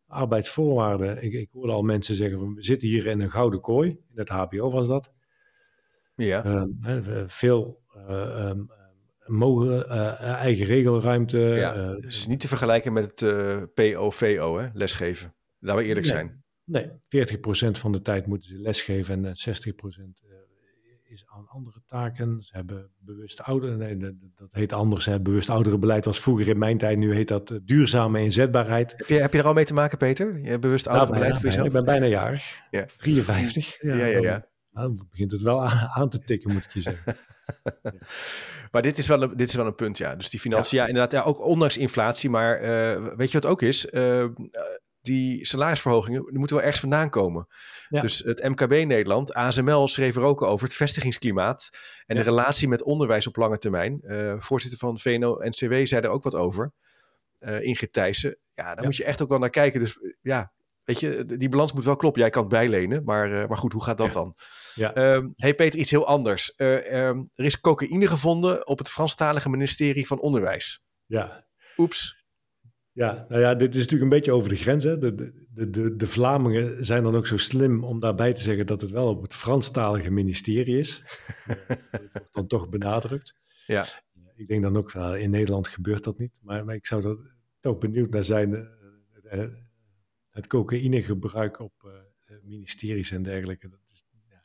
Arbeidsvoorwaarden, 0.07 1.23
ik, 1.23 1.33
ik 1.33 1.49
hoorde 1.51 1.71
al 1.71 1.81
mensen 1.81 2.15
zeggen, 2.15 2.39
van, 2.39 2.53
we 2.55 2.63
zitten 2.63 2.87
hier 2.87 3.05
in 3.07 3.19
een 3.21 3.31
gouden 3.31 3.61
kooi, 3.61 3.89
in 3.89 4.17
het 4.17 4.29
HBO 4.29 4.69
was 4.71 4.87
dat. 4.87 5.13
Ja, 6.15 6.43
Ehm, 6.45 7.27
veel 7.27 7.81
eh, 8.07 8.49
ehm, 8.49 8.59
mogen 9.25 9.89
eh, 9.89 10.21
eigen 10.33 10.65
regelruimte. 10.65 11.37
ja. 11.39 11.73
eh, 11.73 11.89
het 11.89 12.05
is 12.05 12.27
niet 12.27 12.39
te 12.39 12.47
vergelijken 12.47 12.93
met 12.93 13.19
het 13.19 13.73
POVO, 13.73 14.57
hè, 14.57 14.67
lesgeven. 14.73 15.35
Laten 15.59 15.81
we 15.81 15.87
eerlijk 15.87 16.05
Nee. 16.05 16.15
zijn. 16.15 16.43
Nee, 16.67 16.89
40% 16.89 17.79
van 17.79 17.91
de 17.91 18.01
tijd 18.01 18.25
moeten 18.25 18.47
ze 18.49 18.59
lesgeven 18.59 19.25
en 19.25 19.35
eh, 19.35 19.55
60% 19.55 19.71
eh, 20.29 20.37
is 21.03 21.25
aan 21.27 21.47
andere 21.47 21.81
taken. 21.85 22.41
Ze 22.41 22.55
hebben 22.55 22.91
bewust 22.99 23.41
ouderen, 23.41 23.77
nee, 23.77 23.97
dat, 23.97 24.13
heet 24.51 24.73
anders. 24.73 25.05
Hè. 25.05 25.21
Bewust 25.21 25.49
ouderenbeleid 25.49 26.05
was 26.05 26.19
vroeger 26.19 26.47
in 26.47 26.57
mijn 26.57 26.77
tijd, 26.77 26.97
nu 26.97 27.13
heet 27.13 27.27
dat 27.27 27.51
eh, 27.51 27.57
duurzame 27.63 28.21
inzetbaarheid. 28.21 28.93
Heb 28.97 29.07
je, 29.07 29.13
heb 29.13 29.33
je 29.33 29.39
er 29.39 29.45
al 29.45 29.53
mee 29.53 29.65
te 29.65 29.73
maken, 29.73 29.97
Peter? 29.97 30.39
Je 30.39 30.49
hebt 30.49 30.61
bewust 30.61 30.87
ouderenbeleid 30.87 31.35
voor 31.35 31.45
jezelf? 31.45 31.65
Ik 31.65 31.71
ben 31.71 31.85
bijna 31.85 32.05
jarig, 32.05 32.61
Ja. 32.71 32.85
53. 32.97 33.81
Ja, 33.81 33.95
ja, 33.95 34.05
ja. 34.05 34.47
nou, 34.71 34.95
dan 34.95 35.07
begint 35.09 35.31
het 35.31 35.41
wel 35.41 35.65
aan, 35.65 36.09
te 36.09 36.19
tikken, 36.19 36.53
moet 36.53 36.63
ik 36.63 36.71
je 36.71 36.81
zeggen. 36.81 37.15
Maar 38.71 38.81
dit 38.81 38.97
is 38.97 39.07
wel 39.07 39.21
een, 39.21 39.37
dit 39.37 39.49
is 39.49 39.55
wel 39.55 39.65
een 39.65 39.75
punt, 39.75 39.97
ja. 39.97 40.15
Dus 40.15 40.29
die 40.29 40.39
financiën, 40.39 40.77
ja, 40.77 40.87
inderdaad, 40.87 41.11
ja, 41.11 41.21
ook 41.21 41.45
ondanks 41.45 41.77
inflatie. 41.77 42.29
Maar 42.29 42.59
eh, 42.59 43.15
weet 43.15 43.31
je 43.31 43.39
wat 43.39 43.51
ook 43.51 43.61
is? 43.61 43.89
Eh, 43.89 44.25
die 45.07 45.45
salarisverhogingen 45.45 46.23
die 46.25 46.37
moeten 46.37 46.55
wel 46.55 46.65
ergens 46.65 46.81
vandaan 46.81 47.09
komen. 47.09 47.47
Ja. 47.89 48.01
Dus 48.01 48.19
het 48.19 48.43
MKB 48.43 48.71
Nederland, 48.71 49.33
ASML 49.33 49.87
schreef 49.87 50.15
er 50.15 50.21
ook 50.21 50.41
over 50.41 50.65
het 50.67 50.75
vestigingsklimaat 50.75 51.69
en 52.05 52.15
Ja. 52.15 52.23
de 52.23 52.29
relatie 52.29 52.67
met 52.67 52.83
onderwijs 52.83 53.27
op 53.27 53.35
lange 53.35 53.57
termijn. 53.57 54.01
Eh, 54.01 54.33
voorzitter 54.37 54.79
van 54.79 54.99
VNO-NCW 54.99 55.73
zei 55.85 56.01
er 56.01 56.09
ook 56.09 56.23
wat 56.23 56.35
over. 56.35 56.71
Eh 57.39 57.61
Ingrid 57.61 57.93
Thijssen. 57.93 58.37
Ja, 58.53 58.63
daar 58.63 58.75
Ja. 58.79 58.83
moet 58.83 58.95
je 58.95 59.03
echt 59.03 59.21
ook 59.21 59.29
wel 59.29 59.39
naar 59.39 59.49
kijken. 59.49 59.79
Dus 59.79 59.97
eh, 59.97 60.11
ja, 60.21 60.51
weet 60.83 60.99
je, 60.99 61.25
die 61.25 61.49
balans 61.49 61.73
moet 61.73 61.85
wel 61.85 61.95
kloppen. 61.95 62.21
Jij 62.21 62.29
kan 62.29 62.41
het 62.41 62.51
bijlenen, 62.51 63.03
maar, 63.03 63.29
maar 63.47 63.57
goed, 63.57 63.73
hoe 63.73 63.83
gaat 63.83 63.97
dat 63.97 64.13
dan? 64.13 64.35
Ja. 64.73 64.93
Ehm, 64.93 65.27
hey 65.35 65.55
Peter, 65.55 65.79
iets 65.79 65.91
heel 65.91 66.07
anders. 66.07 66.55
Eh, 66.55 67.07
ehm, 67.07 67.17
er 67.35 67.45
is 67.45 67.59
cocaïne 67.59 68.07
gevonden 68.07 68.67
op 68.67 68.77
het 68.77 68.89
Franstalige 68.89 69.49
ministerie 69.49 70.07
van 70.07 70.19
Onderwijs. 70.19 70.81
Ja, 71.05 71.45
Oeps. 71.77 72.25
Ja, 72.97 73.25
nou 73.29 73.41
ja, 73.41 73.55
dit 73.55 73.69
is 73.75 73.81
natuurlijk 73.81 74.03
een 74.11 74.17
beetje 74.17 74.31
over 74.31 74.49
de 74.49 74.55
grens. 74.55 74.83
Hè. 74.83 74.97
De, 74.97 75.15
de, 75.53 75.69
de, 75.69 75.95
de 75.95 76.07
Vlamingen 76.07 76.85
zijn 76.85 77.03
dan 77.03 77.15
ook 77.15 77.27
zo 77.27 77.37
slim 77.37 77.83
om 77.83 77.99
daarbij 77.99 78.33
te 78.33 78.41
zeggen 78.41 78.65
dat 78.65 78.81
het 78.81 78.89
wel 78.89 79.09
op 79.09 79.21
het 79.21 79.33
Franstalige 79.33 80.11
ministerie 80.11 80.79
is. 80.79 81.03
Dat 81.91 82.11
wordt 82.11 82.33
dan 82.33 82.47
toch 82.47 82.69
benadrukt. 82.69 83.35
Ja. 83.65 83.85
Ik 84.35 84.47
denk 84.47 84.61
dan 84.61 84.77
ook, 84.77 84.93
nou, 84.93 85.19
in 85.19 85.29
Nederland 85.29 85.67
gebeurt 85.67 86.03
dat 86.03 86.17
niet. 86.17 86.31
Maar, 86.39 86.65
maar 86.65 86.75
ik 86.75 86.85
zou 86.85 87.07
er 87.07 87.17
toch 87.59 87.77
benieuwd 87.77 88.09
naar 88.09 88.23
zijn. 88.23 88.67
eh, 89.23 89.45
het 90.29 90.47
cocaïnegebruik 90.47 91.59
op 91.59 91.73
eh, 91.83 92.35
ministeries 92.43 93.11
en 93.11 93.23
dergelijke. 93.23 93.69
Dat 93.69 93.79
is, 93.91 94.03
ja. 94.29 94.43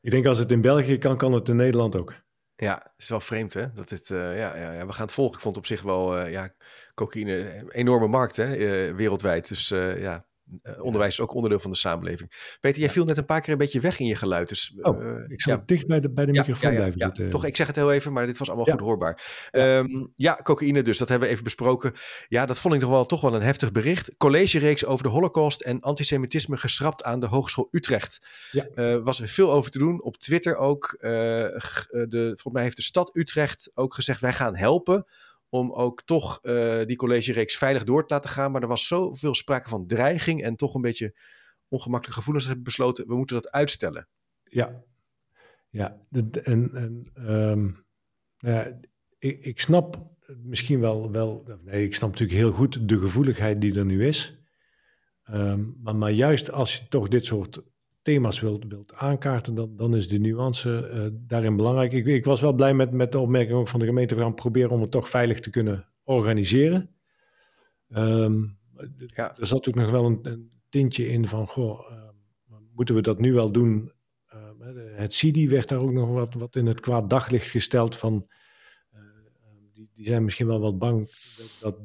Ik 0.00 0.10
denk 0.10 0.26
als 0.26 0.38
het 0.38 0.50
in 0.50 0.60
België 0.60 0.98
kan, 0.98 1.16
kan 1.16 1.32
het 1.32 1.48
in 1.48 1.56
Nederland 1.56 1.96
ook. 1.96 2.21
Ja, 2.62 2.74
het 2.82 3.02
is 3.02 3.08
wel 3.08 3.20
vreemd 3.20 3.54
hè. 3.54 3.72
Dat 3.72 3.88
dit, 3.88 4.10
eh, 4.10 4.38
ja, 4.38 4.56
ja, 4.56 4.72
ja, 4.72 4.86
we 4.86 4.92
gaan 4.92 5.04
het 5.04 5.14
volgen. 5.14 5.34
Ik 5.34 5.40
vond 5.40 5.56
op 5.56 5.66
zich 5.66 5.82
wel, 5.82 6.18
eh, 6.18 6.30
ja, 6.30 6.54
cocaïne, 6.94 7.56
een 7.58 7.70
enorme 7.70 8.06
markt 8.06 8.36
hè, 8.36 8.54
eh, 8.54 8.94
wereldwijd. 8.94 9.48
Dus 9.48 9.70
eh, 9.70 10.00
ja, 10.00 10.14
eh, 10.14 10.20
onderwijs 10.80 11.12
is 11.12 11.20
ook 11.20 11.34
onderdeel 11.34 11.58
van 11.58 11.70
de 11.70 11.76
samenleving. 11.76 12.56
Peter, 12.60 12.80
jij 12.80 12.90
viel 12.90 13.04
net 13.04 13.16
een 13.16 13.24
paar 13.24 13.40
keer 13.40 13.52
een 13.52 13.58
beetje 13.58 13.80
weg 13.80 13.98
in 13.98 14.06
je 14.06 14.16
geluid. 14.16 14.48
Dus, 14.48 14.74
Oh, 14.80 15.02
eh, 15.02 15.16
Ik 15.28 15.44
ja, 15.44 15.62
dicht 15.66 15.86
bij 15.86 16.00
de, 16.00 16.10
bij 16.12 16.26
de 16.26 16.32
microfoon 16.32 16.74
blijven 16.74 16.98
ja. 16.98 17.06
zitten. 17.06 17.30
Toch, 17.30 17.44
ik 17.44 17.56
zeg 17.56 17.66
het 17.66 17.76
heel 17.76 17.92
even, 17.92 18.12
maar 18.12 18.26
dit 18.26 18.38
was 18.38 18.48
allemaal 18.48 18.66
goed 18.66 18.80
hoorbaar. 18.80 19.48
Ja. 19.50 19.84
ja, 20.14 20.40
cocaïne 20.42 20.82
dus, 20.82 20.98
dat 20.98 21.08
hebben 21.08 21.26
we 21.28 21.32
even 21.32 21.44
besproken. 21.44 21.92
Ja, 22.28 22.46
dat 22.46 22.58
vond 22.58 22.74
ik 22.74 22.80
nog 22.80 22.90
wel, 22.90 23.06
toch 23.06 23.20
wel 23.20 23.34
een 23.34 23.42
heftig 23.42 23.72
bericht. 23.72 24.14
Collegereeks 24.16 24.84
over 24.86 25.04
de 25.04 25.10
holocaust 25.10 25.60
en 25.60 25.80
antisemitisme 25.80 26.56
geschrapt 26.56 27.04
aan 27.04 27.20
de 27.20 27.26
Hogeschool 27.26 27.68
Utrecht. 27.70 28.20
Ja. 28.50 28.66
Eh, 28.74 28.96
was 29.02 29.20
er 29.20 29.28
veel 29.28 29.52
over 29.52 29.70
te 29.70 29.78
doen, 29.78 30.02
op 30.02 30.16
Twitter 30.16 30.56
ook. 30.56 30.96
eh, 31.00 31.44
eh, 31.44 31.60
de, 31.90 32.22
volgens 32.24 32.52
mij 32.52 32.62
heeft 32.62 32.76
de 32.76 32.82
stad 32.82 33.10
Utrecht 33.16 33.70
ook 33.74 33.94
gezegd, 33.94 34.20
wij 34.20 34.32
gaan 34.32 34.56
helpen 34.56 35.06
om 35.52 35.72
ook 35.72 36.02
toch 36.04 36.38
eh, 36.42 36.84
die 36.86 36.96
collegereeks 36.96 37.56
veilig 37.56 37.84
door 37.84 38.06
te 38.06 38.14
laten 38.14 38.30
gaan. 38.30 38.52
Maar 38.52 38.62
er 38.62 38.68
was 38.68 38.86
zoveel 38.86 39.34
sprake 39.34 39.68
van 39.68 39.86
dreiging 39.86 40.42
en 40.42 40.56
toch 40.56 40.74
een 40.74 40.80
beetje 40.80 41.14
ongemakkelijke 41.68 42.18
gevoelens. 42.18 42.46
Hebben 42.46 42.64
besloten, 42.64 43.06
we 43.06 43.16
moeten 43.16 43.36
dat 43.36 43.50
uitstellen. 43.50 44.08
Ja, 44.44 44.82
ja. 45.70 46.00
En, 46.10 46.70
en 46.74 47.10
ehm, 47.14 47.62
nou 48.38 48.56
ja, 48.56 48.78
ik, 49.18 49.44
ik 49.44 49.60
snap 49.60 50.10
misschien 50.42 50.80
wel, 50.80 51.10
wel, 51.10 51.46
nee, 51.62 51.84
ik 51.84 51.94
snap 51.94 52.10
natuurlijk 52.10 52.38
heel 52.38 52.52
goed 52.52 52.88
de 52.88 52.98
gevoeligheid 52.98 53.60
die 53.60 53.78
er 53.78 53.84
nu 53.84 54.06
is. 54.06 54.38
Ehm, 55.24 55.64
maar, 55.82 55.96
maar 55.96 56.10
juist 56.10 56.50
als 56.50 56.76
je 56.76 56.88
toch 56.88 57.08
dit 57.08 57.24
soort 57.24 57.62
thema's 58.02 58.40
wilt, 58.40 58.64
wilt 58.68 58.94
aankaarten, 58.94 59.54
dan, 59.54 59.76
dan 59.76 59.96
is 59.96 60.08
de 60.08 60.18
nuance 60.18 60.88
eh, 60.88 61.06
daarin 61.12 61.56
belangrijk. 61.56 61.92
Ik, 61.92 62.06
ik 62.06 62.24
was 62.24 62.40
wel 62.40 62.52
blij 62.52 62.74
met, 62.74 62.90
met 62.92 63.12
de 63.12 63.18
opmerking 63.18 63.58
ook 63.58 63.68
van 63.68 63.80
de 63.80 63.86
gemeente. 63.86 64.14
We 64.14 64.20
gaan 64.20 64.34
proberen 64.34 64.70
om 64.70 64.80
het 64.80 64.90
toch 64.90 65.08
veilig 65.08 65.40
te 65.40 65.50
kunnen 65.50 65.88
organiseren. 66.04 66.90
Ehm, 67.88 68.42
Ja. 69.06 69.36
Er 69.38 69.46
zat 69.46 69.68
ook 69.68 69.74
nog 69.74 69.90
wel 69.90 70.04
een, 70.04 70.18
een 70.22 70.50
tintje 70.68 71.08
in 71.08 71.28
van, 71.28 71.46
goh, 71.46 71.90
ehm, 71.90 72.14
moeten 72.74 72.94
we 72.94 73.00
dat 73.00 73.18
nu 73.20 73.32
wel 73.32 73.52
doen? 73.52 73.92
Hè, 74.58 74.72
het 74.94 75.14
CIDI 75.14 75.48
werd 75.48 75.68
daar 75.68 75.78
ook 75.78 75.92
nog 75.92 76.08
wat, 76.08 76.34
wat 76.34 76.56
in 76.56 76.66
het 76.66 76.80
kwaad 76.80 77.10
daglicht 77.10 77.50
gesteld 77.50 77.96
van, 77.96 78.26
eh, 78.90 79.00
die, 79.72 79.90
die 79.94 80.06
zijn 80.06 80.24
misschien 80.24 80.46
wel 80.46 80.60
wat 80.60 80.78
bang 80.78 80.98
dat, 81.36 81.58
dat 81.60 81.78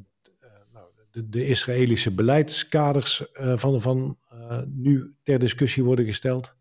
de, 1.26 1.46
Israëlische 1.46 2.14
beleidskaders 2.14 3.32
eh, 3.32 3.52
van, 3.56 3.80
van 3.80 4.18
eh, 4.30 4.58
nu 4.66 5.14
ter 5.22 5.38
discussie 5.38 5.84
worden 5.84 6.04
gesteld. 6.04 6.54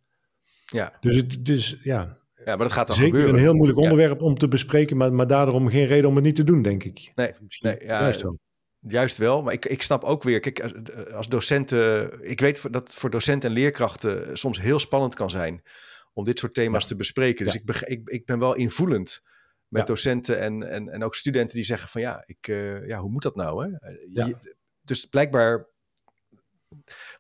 Ja, 0.65 0.97
Dus 0.99 1.15
het 1.15 1.45
dus, 1.45 1.77
ja, 1.83 2.17
ja 2.45 2.55
maar 2.55 2.57
dat 2.57 2.71
gaat 2.71 2.87
dan 2.87 2.95
zeker 2.95 3.11
gebeuren. 3.11 3.35
een 3.35 3.41
heel 3.41 3.53
moeilijk 3.53 3.79
Ja. 3.79 3.83
onderwerp 3.83 4.21
om 4.21 4.37
te 4.37 4.47
bespreken, 4.47 4.97
maar, 4.97 5.13
maar 5.13 5.27
daarom 5.27 5.69
geen 5.69 5.85
reden 5.85 6.09
om 6.09 6.15
het 6.15 6.23
niet 6.23 6.35
te 6.35 6.43
doen, 6.43 6.61
denk 6.61 6.83
ik. 6.83 7.11
Nee, 7.15 7.31
nee, 7.59 7.77
ja, 7.81 8.01
juist 8.01 8.21
wel. 8.21 8.37
Juist 8.79 9.17
wel, 9.17 9.41
maar 9.41 9.53
ik, 9.53 9.65
ik 9.65 9.81
snap 9.81 10.03
ook 10.03 10.23
weer, 10.23 10.39
kijk, 10.39 10.59
als- 10.63 11.11
als 11.13 11.29
docenten, 11.29 12.11
ik 12.29 12.39
weet 12.39 12.73
dat 12.73 12.83
het 12.83 12.93
voor 12.95 13.09
docenten 13.09 13.49
en 13.49 13.55
leerkrachten 13.55 14.37
soms 14.37 14.61
heel 14.61 14.79
spannend 14.79 15.15
kan 15.15 15.29
zijn 15.29 15.61
om 16.13 16.23
dit 16.25 16.39
soort 16.39 16.53
thema's 16.53 16.81
Ja. 16.83 16.87
te 16.89 16.95
bespreken. 16.95 17.45
Dus 17.45 17.55
ik, 17.55 17.79
ik, 17.81 18.09
ik 18.09 18.25
ben 18.25 18.39
wel 18.39 18.55
invoelend 18.55 19.21
met 19.67 19.81
Ja. 19.81 19.87
docenten 19.87 20.39
en, 20.39 20.63
en, 20.63 20.89
en 20.89 21.03
ook 21.03 21.15
studenten 21.15 21.55
die 21.55 21.65
zeggen 21.65 21.89
van 21.89 22.01
ja, 22.01 22.23
ik, 22.25 22.47
eh, 22.47 22.87
ja 22.87 22.99
hoe 22.99 23.11
moet 23.11 23.21
dat 23.21 23.35
nou? 23.35 23.65
Hè? 23.65 23.77
Eh, 23.89 24.13
Ja. 24.13 24.25
je- 24.25 24.55
dus 24.81 25.05
blijkbaar 25.05 25.67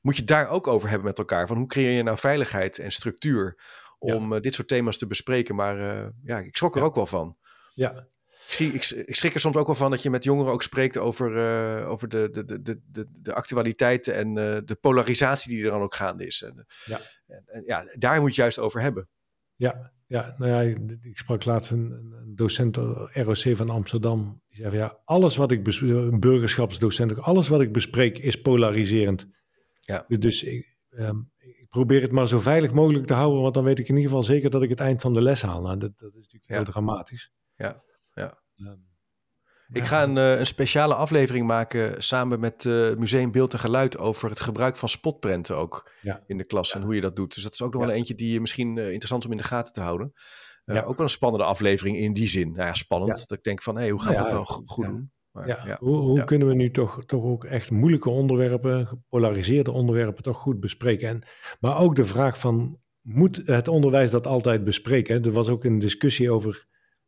moet 0.01 0.15
je 0.15 0.23
daar 0.23 0.47
ook 0.49 0.67
over 0.67 0.89
hebben 0.89 1.07
met 1.07 1.17
elkaar. 1.17 1.47
Van 1.47 1.57
hoe 1.57 1.67
creëer 1.67 1.91
je 1.91 2.03
nou 2.03 2.17
veiligheid 2.17 2.79
en 2.79 2.91
structuur 2.91 3.59
om 3.99 4.33
eh, 4.33 4.41
dit 4.41 4.55
soort 4.55 4.67
thema's 4.67 4.97
te 4.97 5.07
bespreken? 5.07 5.55
Maar 5.55 5.77
ja, 6.23 6.37
ik 6.39 6.57
schrok 6.57 6.75
er 6.75 6.81
ook 6.81 6.95
wel 6.95 7.05
van. 7.07 7.37
Ja, 7.73 8.07
Ik, 8.47 8.53
zie, 8.53 8.73
ik, 8.73 8.85
ik 9.07 9.15
schrik 9.15 9.33
er 9.33 9.39
soms 9.39 9.55
ook 9.55 9.65
wel 9.65 9.75
van 9.75 9.91
dat 9.91 10.01
je 10.01 10.09
met 10.09 10.23
jongeren 10.23 10.51
ook 10.51 10.63
spreekt 10.63 10.97
over, 10.97 11.85
over 11.85 12.09
de, 12.09 12.29
de, 12.29 12.45
de, 12.45 12.61
de, 12.91 13.05
de, 13.21 13.33
actualiteiten 13.33 14.13
en 14.13 14.33
de 14.65 14.77
polarisatie 14.81 15.51
die 15.55 15.65
er 15.65 15.71
dan 15.71 15.81
ook 15.81 15.95
gaande 15.95 16.25
is. 16.25 16.41
En, 16.41 16.65
Ja. 16.85 16.99
en, 17.27 17.43
en 17.45 17.63
ja, 17.65 17.85
daar 17.93 18.21
moet 18.21 18.35
je 18.35 18.41
juist 18.41 18.59
over 18.59 18.81
hebben. 18.81 19.09
Ja, 19.55 19.91
ja, 20.07 20.35
nou 20.37 20.51
ja, 20.51 20.61
ik- 21.01 21.17
sprak 21.17 21.45
laatst 21.45 21.71
een, 21.71 21.91
een 21.91 22.35
docent 22.35 22.77
eh, 22.77 23.07
ROC 23.13 23.55
van 23.55 23.69
Amsterdam. 23.69 24.41
Die 24.47 24.57
zei 24.57 24.69
van, 24.69 24.77
ja, 24.79 24.99
alles 25.05 25.35
wat 25.35 25.51
ik, 25.51 25.67
een 25.81 26.19
burgerschapsdocent, 26.19 27.11
ook 27.11 27.17
alles 27.17 27.47
wat 27.47 27.61
ik 27.61 27.71
bespreek 27.71 28.17
is 28.17 28.41
polariserend. 28.41 29.27
Ja. 29.79 30.05
Dus, 30.07 30.19
dus 30.19 30.43
ik, 30.43 30.77
ehm, 30.89 31.17
ik 31.37 31.67
probeer 31.69 32.01
het 32.01 32.11
maar 32.11 32.27
zo 32.27 32.39
veilig 32.39 32.73
mogelijk 32.73 33.05
te 33.05 33.13
houden, 33.13 33.41
want 33.41 33.53
dan 33.53 33.63
weet 33.63 33.79
ik 33.79 33.87
in 33.87 33.95
ieder 33.95 34.09
geval 34.09 34.23
zeker 34.25 34.49
dat 34.49 34.63
ik 34.63 34.69
het 34.69 34.79
eind 34.79 35.01
van 35.01 35.13
de 35.13 35.21
les 35.21 35.41
haal. 35.41 35.61
Nou, 35.61 35.77
dat, 35.77 35.91
dat 35.97 36.09
is 36.09 36.21
natuurlijk 36.21 36.45
Ja. 36.51 36.55
heel 36.55 36.63
dramatisch. 36.65 37.31
Ja, 37.55 37.81
ja. 38.13 38.39
Ehm, 38.55 38.75
Ik 39.71 39.83
ga 39.83 40.03
een, 40.03 40.17
eh, 40.17 40.39
een 40.39 40.45
speciale 40.45 40.93
aflevering 40.95 41.47
maken 41.47 42.03
samen 42.03 42.39
met 42.39 42.65
eh 42.65 42.95
Museum 42.97 43.31
Beeld 43.31 43.53
en 43.53 43.59
Geluid 43.59 43.97
over 43.97 44.29
het 44.29 44.39
gebruik 44.39 44.75
van 44.75 44.89
spotprenten 44.89 45.57
ook 45.57 45.91
Ja. 46.01 46.23
in 46.27 46.37
de 46.37 46.43
klas 46.43 46.75
en 46.75 46.81
hoe 46.81 46.95
je 46.95 47.01
dat 47.01 47.15
doet. 47.15 47.33
Dus 47.33 47.43
dat 47.43 47.53
is 47.53 47.61
ook 47.61 47.73
nog 47.73 47.81
wel 47.85 47.91
eentje 47.91 48.15
die 48.15 48.33
je 48.33 48.41
misschien 48.41 48.77
eh, 48.77 48.83
interessant 48.85 49.21
is 49.21 49.25
om 49.27 49.31
in 49.35 49.41
de 49.41 49.47
gaten 49.47 49.73
te 49.73 49.81
houden. 49.81 50.13
Ja. 50.65 50.81
Ook 50.81 50.95
wel 50.95 51.05
een 51.05 51.09
spannende 51.09 51.45
aflevering 51.45 51.97
in 51.97 52.13
die 52.13 52.27
zin. 52.27 52.51
Nou 52.51 52.67
ja, 52.67 52.73
spannend. 52.73 53.27
Dat 53.27 53.37
ik 53.37 53.43
denk 53.43 53.61
van, 53.61 53.77
hé, 53.77 53.89
hoe 53.89 54.01
gaan 54.01 54.11
we 54.15 54.17
dat 54.21 54.31
nou 54.31 54.45
go- 54.45 54.61
goed 54.65 54.85
doen? 54.85 55.11
Maar, 55.31 55.47
Ja, 55.47 55.59
ja. 55.65 55.77
Hoe, 55.79 55.97
hoe 55.97 56.23
kunnen 56.23 56.47
we 56.47 56.53
nu 56.53 56.71
toch, 56.71 57.05
toch 57.05 57.23
ook 57.23 57.43
echt 57.43 57.71
moeilijke 57.71 58.09
onderwerpen, 58.09 58.87
gepolariseerde 58.87 59.71
onderwerpen, 59.71 60.23
toch 60.23 60.37
goed 60.37 60.59
bespreken? 60.59 61.07
En, 61.09 61.23
maar 61.59 61.77
ook 61.79 61.95
de 61.95 62.05
vraag 62.05 62.39
van, 62.39 62.79
moet 63.01 63.41
het 63.45 63.67
onderwijs 63.67 64.11
dat 64.11 64.27
altijd 64.27 64.63
bespreken? 64.63 65.15
hè? 65.15 65.25
Er 65.25 65.31
was 65.31 65.47
ook 65.49 65.63
een 65.63 65.79
discussie 65.79 66.31
over, 66.31 66.65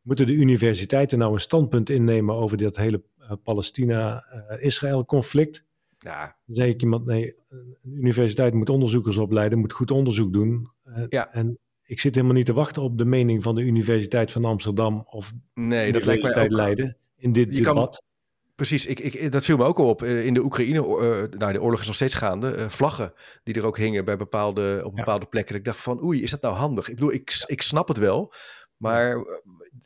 moeten 0.09 0.25
de 0.25 0.33
universiteiten 0.41 1.17
nou 1.17 1.33
een 1.33 1.39
standpunt 1.39 1.89
innemen 1.89 2.35
over 2.35 2.57
dat 2.57 2.75
hele 2.75 3.01
eh, 3.19 3.31
Palestina-Israël 3.43 5.05
conflict? 5.05 5.63
ja, 5.99 6.21
Dan 6.45 6.55
zei 6.55 6.69
ik 6.69 6.81
iemand, 6.81 7.05
nee, 7.05 7.35
een 7.49 7.75
universiteit 7.93 8.53
moet 8.53 8.69
onderzoekers 8.69 9.17
opleiden, 9.17 9.59
moet 9.59 9.73
goed 9.73 9.91
onderzoek 9.91 10.33
doen. 10.33 10.69
Eh, 10.83 11.03
Ja. 11.09 11.31
En 11.33 11.57
ik 11.83 11.99
zit 11.99 12.15
helemaal 12.15 12.35
niet 12.35 12.45
te 12.45 12.53
wachten 12.53 12.81
op 12.81 12.97
de 12.97 13.05
mening 13.05 13.43
van 13.43 13.55
de 13.55 13.61
Universiteit 13.61 14.31
van 14.31 14.45
Amsterdam 14.45 15.03
of 15.09 15.31
Nee, 15.53 15.91
dat 15.91 16.05
lijkt 16.05 16.23
mij 16.23 16.43
ook... 16.43 16.49
Leiden 16.49 16.97
in 17.17 17.33
dit 17.33 17.55
Je 17.55 17.61
kan- 17.61 17.75
debat. 17.75 18.03
Precies, 18.55 18.85
ik, 18.85 18.99
ik, 18.99 19.31
dat 19.31 19.43
viel 19.45 19.57
me 19.57 19.63
ook 19.63 19.79
al 19.79 19.89
op. 19.89 20.01
Eh, 20.03 20.25
In 20.25 20.33
de 20.33 20.43
Oekraïne, 20.43 20.79
eh, 20.79 21.39
nou 21.39 21.53
de 21.53 21.61
oorlog 21.61 21.79
is 21.79 21.85
nog 21.85 21.95
steeds 21.95 22.15
gaande, 22.15 22.69
vlaggen 22.69 23.13
die 23.43 23.53
er 23.55 23.65
ook 23.65 23.77
hingen 23.77 24.05
bij 24.05 24.17
bepaalde, 24.17 24.81
op 24.85 24.91
Ja. 24.91 24.97
bepaalde 25.03 25.25
plekken. 25.25 25.55
Ik 25.55 25.63
dacht 25.63 25.79
van, 25.79 26.03
oei, 26.03 26.21
is 26.23 26.31
dat 26.31 26.41
nou 26.41 26.55
handig? 26.55 26.89
Ik 26.89 26.95
bedoel, 26.95 27.13
ik, 27.13 27.43
ik 27.45 27.61
snap 27.61 27.87
het 27.87 27.97
wel, 27.97 28.33
maar 28.79 29.15
eh, 29.15 29.21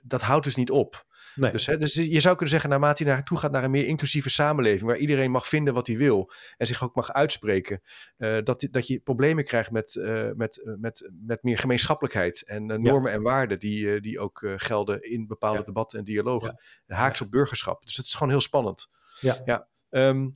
dat 0.01 0.21
houdt 0.21 0.43
dus 0.43 0.55
niet 0.55 0.71
op. 0.71 1.05
Nee. 1.35 1.51
Dus, 1.51 1.65
hè, 1.65 1.77
dus 1.77 1.93
je 1.93 2.19
zou 2.19 2.33
kunnen 2.33 2.49
zeggen, 2.49 2.69
naarmate 2.69 3.03
je 3.03 3.09
naartoe 3.09 3.37
gaat 3.37 3.51
naar 3.51 3.63
een 3.63 3.71
meer 3.71 3.85
inclusieve 3.87 4.29
samenleving, 4.29 4.83
waar 4.83 4.97
iedereen 4.97 5.31
mag 5.31 5.47
vinden 5.47 5.73
wat 5.73 5.87
hij 5.87 5.97
wil 5.97 6.31
en 6.57 6.67
zich 6.67 6.83
ook 6.83 6.95
mag 6.95 7.13
uitspreken, 7.13 7.81
eh, 8.17 8.37
dat, 8.43 8.67
dat 8.71 8.87
je 8.87 8.99
problemen 8.99 9.43
krijgt 9.43 9.71
met, 9.71 9.95
eh, 9.95 10.29
met, 10.35 10.75
met, 10.79 11.11
met 11.25 11.43
meer 11.43 11.57
gemeenschappelijkheid 11.57 12.43
en 12.45 12.67
Ja. 12.67 12.77
normen 12.77 13.11
en 13.11 13.21
waarden 13.21 13.59
die, 13.59 13.99
die 14.01 14.19
ook 14.19 14.45
gelden 14.55 15.01
in 15.01 15.27
bepaalde 15.27 15.59
Ja. 15.59 15.63
debatten 15.65 15.99
en 15.99 16.05
dialogen. 16.05 16.61
Haaks 16.87 17.21
op 17.21 17.31
burgerschap. 17.31 17.83
Dus 17.83 17.97
het 17.97 18.05
is 18.05 18.13
gewoon 18.13 18.29
heel 18.29 18.41
spannend. 18.41 18.87
Ja. 19.19 19.41
ja. 19.45 19.67
Ehm, 19.89 20.29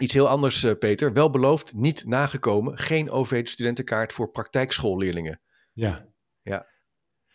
iets 0.00 0.12
heel 0.12 0.28
anders, 0.28 0.66
Peter. 0.78 1.12
Wel 1.12 1.30
beloofd, 1.30 1.74
niet 1.74 2.04
nagekomen. 2.06 2.78
Geen 2.78 3.10
OV-studentenkaart 3.10 4.12
voor 4.12 4.30
praktijkschoolleerlingen. 4.30 5.40
Ja, 5.72 6.08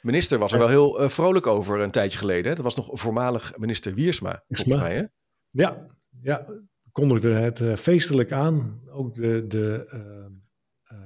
Minister 0.05 0.39
was 0.39 0.53
er 0.53 0.59
wel 0.59 0.67
heel 0.67 0.99
eh, 1.01 1.09
vrolijk 1.09 1.47
over 1.47 1.79
een 1.79 1.91
tijdje 1.91 2.17
geleden. 2.17 2.49
hè? 2.49 2.55
Dat 2.55 2.63
was 2.63 2.75
nog 2.75 2.89
voormalig 2.93 3.57
minister 3.57 3.93
Wiersma, 3.93 4.43
volgens 4.47 4.77
mij. 4.77 4.95
Hè? 4.95 5.03
ja, 5.49 5.87
ja. 6.21 6.45
kondigde 6.91 7.29
het 7.29 7.59
eh, 7.59 7.75
feestelijk 7.75 8.31
aan. 8.31 8.81
Ook 8.89 9.15
de, 9.15 9.45
de 9.47 9.85
eh, 10.83 10.97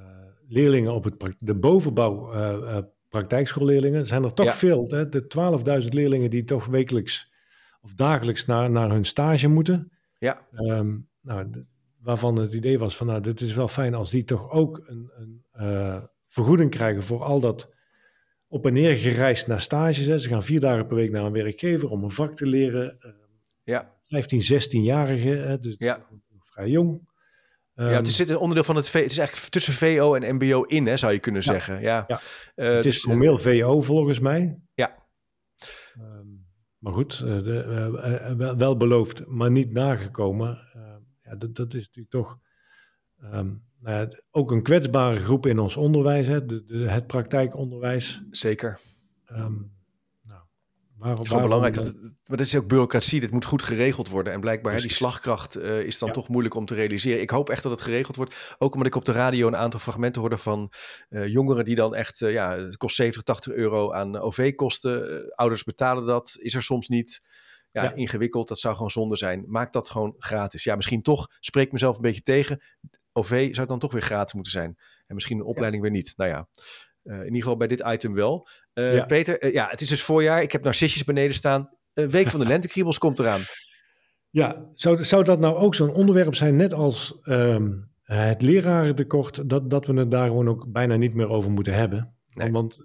leerlingen 0.48 0.94
op 0.94 1.04
het 1.04 1.36
de 1.40 1.56
bovenbouw 1.56 2.32
praktijkschoolleerlingen 3.10 4.08
zijn 4.08 4.24
er 4.24 4.34
toch 4.34 4.46
Ja. 4.46 4.54
veel. 4.54 4.88
Hè? 4.88 5.10
De 5.10 5.82
12.000 5.84 5.88
leerlingen 5.90 6.30
die 6.30 6.44
toch 6.44 6.66
wekelijks 6.66 7.32
of 7.82 7.94
dagelijks 7.94 8.46
naar, 8.46 8.70
naar 8.70 8.90
hun 8.90 9.06
stage 9.06 9.48
moeten. 9.48 9.92
Ja, 10.18 10.48
Ehm, 10.52 10.98
nou, 11.22 11.66
waarvan 12.02 12.36
het 12.36 12.54
idee 12.54 12.80
was 12.80 12.96
van, 12.96 13.08
nou, 13.08 13.22
dit 13.22 13.42
is 13.42 13.54
wel 13.54 13.68
fijn 13.68 13.94
als 13.94 14.10
die 14.10 14.24
toch 14.24 14.50
ook 14.52 14.82
een, 14.86 15.12
een 15.52 16.10
vergoeding 16.28 16.70
krijgen 16.72 17.04
voor 17.04 17.24
al 17.24 17.40
dat 17.40 17.78
op 18.52 18.66
en 18.66 18.74
neer 18.74 18.96
gereisd 18.96 19.48
naar 19.48 19.62
stages. 19.62 20.06
Hè. 20.06 20.18
Ze 20.18 20.30
gaan 20.30 20.44
vier 20.44 20.60
dagen 20.60 20.88
per 20.88 20.96
week 20.96 21.12
naar 21.12 21.26
een 21.26 21.32
werkgever 21.32 21.90
om 21.90 22.04
een 22.04 22.12
vak 22.12 22.36
te 22.36 22.46
leren. 22.46 22.98
Eh, 23.00 23.12
ja, 23.64 23.96
15, 24.02 24.42
16-jarigen, 24.42 25.48
hè, 25.48 25.60
dus 25.60 25.76
ja. 25.78 26.06
vrij 26.40 26.70
jong. 26.70 27.08
ja, 27.74 27.86
Ehm, 27.86 27.94
het 27.96 28.08
is 28.08 28.20
een 28.20 28.38
onderdeel 28.38 28.64
van 28.64 28.76
het... 28.76 28.90
V- 28.90 28.94
Het 29.02 29.12
is 29.12 29.18
eigenlijk 29.18 29.50
tussen 29.50 29.74
VO 29.74 30.14
en 30.16 30.36
MBO 30.36 30.62
in, 30.64 30.86
hè, 30.88 30.98
zou 30.98 31.14
je 31.14 31.20
kunnen 31.20 31.42
Ja. 31.42 31.52
zeggen. 31.52 31.82
Ja. 31.82 32.04
Ja. 32.08 32.20
Eh, 32.56 32.68
het 32.74 32.84
dus, 32.84 32.96
is 32.96 33.02
formeel 33.04 33.38
VO 33.40 33.82
volgens 33.82 34.20
mij. 34.20 34.60
Ja. 34.74 34.96
Ehm, 35.94 36.26
maar 36.78 36.94
goed, 36.94 37.14
eh, 37.14 37.20
de, 37.44 37.60
eh, 37.64 38.30
eh, 38.30 38.38
wel, 38.38 38.58
wel 38.58 38.78
beloofd, 38.78 39.26
maar 39.26 39.52
niet 39.52 39.72
nagekomen. 39.72 40.58
Eh, 40.74 40.96
ja, 41.24 41.36
dat, 41.36 41.56
dat 41.56 41.74
is 41.74 41.82
natuurlijk 41.86 42.10
toch 42.10 42.40
ehm, 43.22 43.54
het- 43.84 44.24
ook 44.32 44.52
een 44.52 44.64
kwetsbare 44.64 45.20
groep 45.20 45.46
in 45.46 45.60
ons 45.60 45.78
onderwijs, 45.78 46.28
hè, 46.28 46.46
de, 46.46 46.64
de, 46.66 46.78
het 46.78 47.08
praktijkonderwijs. 47.08 48.22
Zeker. 48.32 48.80
Ehm, 49.26 49.40
nou, 50.24 50.42
waarom, 50.98 51.18
Het 51.18 51.26
is 51.26 51.30
waarom 51.34 51.50
belangrijk. 51.50 51.76
Dat, 51.76 51.96
maar 52.02 52.38
dat 52.38 52.46
is 52.46 52.56
ook 52.58 52.68
bureaucratie. 52.68 53.20
Dit 53.20 53.32
moet 53.32 53.46
goed 53.46 53.64
geregeld 53.64 54.10
worden. 54.10 54.34
En 54.34 54.40
blijkbaar, 54.40 54.74
hè, 54.74 54.80
die 54.82 54.92
slagkracht 54.92 55.56
eh, 55.56 55.80
is 55.80 56.00
dan 56.00 56.08
Ja. 56.08 56.14
toch 56.14 56.28
moeilijk 56.30 56.56
om 56.56 56.66
te 56.66 56.74
realiseren. 56.74 57.22
Ik 57.22 57.30
hoop 57.30 57.50
echt 57.50 57.64
dat 57.64 57.72
het 57.72 57.82
geregeld 57.82 58.16
wordt. 58.16 58.56
Ook 58.58 58.72
omdat 58.74 58.88
ik 58.88 58.96
op 58.96 59.06
de 59.06 59.12
radio 59.12 59.48
een 59.48 59.56
aantal 59.56 59.80
fragmenten 59.80 60.22
hoorde 60.22 60.38
van 60.38 60.72
eh, 61.10 61.28
jongeren 61.28 61.66
die 61.66 61.76
dan 61.76 61.96
echt, 61.96 62.22
eh, 62.22 62.32
ja, 62.32 62.58
het 62.58 62.78
kost 62.78 62.96
70, 62.96 63.24
80 63.24 63.54
euro 63.54 63.92
aan 63.94 64.18
OV-kosten. 64.20 65.10
Eh, 65.24 65.30
ouders 65.36 65.64
betalen 65.64 66.06
dat. 66.06 66.38
Is 66.40 66.54
er 66.56 66.62
soms 66.64 66.88
niet. 66.88 67.28
Ja, 67.72 67.84
Ja. 67.84 67.94
ingewikkeld. 67.94 68.48
Dat 68.48 68.60
zou 68.60 68.74
gewoon 68.76 68.90
zonde 68.92 69.16
zijn. 69.16 69.44
Maak 69.48 69.74
dat 69.74 69.90
gewoon 69.90 70.16
gratis. 70.18 70.64
Ja, 70.64 70.76
misschien 70.76 71.02
toch, 71.02 71.28
spreek 71.40 71.66
ik 71.66 71.72
mezelf 71.72 71.96
een 71.96 72.02
beetje 72.02 72.22
tegen. 72.22 72.62
OV 73.20 73.56
zou 73.56 73.68
dan 73.68 73.80
toch 73.80 73.92
weer 73.92 74.02
gratis 74.02 74.34
moeten 74.34 74.52
zijn. 74.52 74.78
En 75.08 75.16
misschien 75.16 75.38
een 75.40 75.46
opleiding 75.46 75.82
weer 75.82 75.92
niet. 75.92 76.14
Nou 76.18 76.30
ja, 76.30 76.48
eh, 77.04 77.18
in 77.18 77.24
ieder 77.24 77.42
geval 77.42 77.58
bij 77.58 77.68
dit 77.68 77.84
item 77.88 78.14
wel. 78.14 78.48
Eh, 78.74 78.96
Ja. 78.96 79.06
Peter, 79.06 79.40
eh, 79.40 79.54
ja, 79.54 79.68
het 79.70 79.82
is 79.82 79.90
dus 79.90 80.04
voorjaar. 80.04 80.42
Ik 80.42 80.52
heb 80.52 80.64
narcissjes 80.64 81.04
beneden 81.04 81.36
staan. 81.36 81.70
Een 81.94 82.10
week 82.10 82.30
van 82.30 82.40
de 82.40 82.46
lentekriebels 82.54 82.98
komt 82.98 83.20
eraan. 83.20 83.42
Ja, 84.30 84.70
zou, 84.74 85.04
zou 85.04 85.24
dat 85.24 85.40
nou 85.40 85.56
ook 85.56 85.76
zo'n 85.76 85.94
onderwerp 85.94 86.36
zijn, 86.36 86.56
net 86.56 86.74
als 86.74 87.20
ehm, 87.24 87.72
het 88.04 88.42
lerarentekort, 88.42 89.50
dat, 89.50 89.70
dat 89.70 89.86
we 89.86 89.94
het 89.94 90.12
daar 90.12 90.28
gewoon 90.28 90.48
ook 90.50 90.72
bijna 90.72 90.96
niet 90.96 91.14
meer 91.14 91.30
over 91.30 91.52
moeten 91.52 91.74
hebben? 91.74 92.14
Nee. 92.30 92.52
Want 92.52 92.80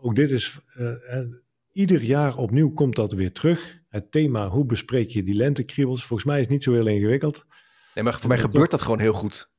ook 0.00 0.14
dit 0.14 0.30
is, 0.30 0.58
ieder 1.72 2.02
jaar 2.02 2.36
opnieuw 2.36 2.72
komt 2.72 2.96
dat 2.96 3.12
weer 3.12 3.32
terug. 3.32 3.80
Het 3.88 4.12
thema, 4.12 4.48
hoe 4.48 4.64
bespreek 4.66 5.08
je 5.08 5.22
die 5.22 5.34
lentekriebels? 5.34 6.04
Volgens 6.04 6.28
mij 6.28 6.36
is 6.36 6.42
het 6.42 6.52
niet 6.52 6.62
zo 6.62 6.72
heel 6.72 6.86
ingewikkeld. 6.86 7.46
Nee, 7.94 8.04
maar 8.04 8.18
voor 8.18 8.28
mij 8.28 8.38
gebeurt 8.38 8.70
dat 8.70 8.82
gewoon 8.82 8.98
heel 9.00 9.12
goed. 9.12 9.50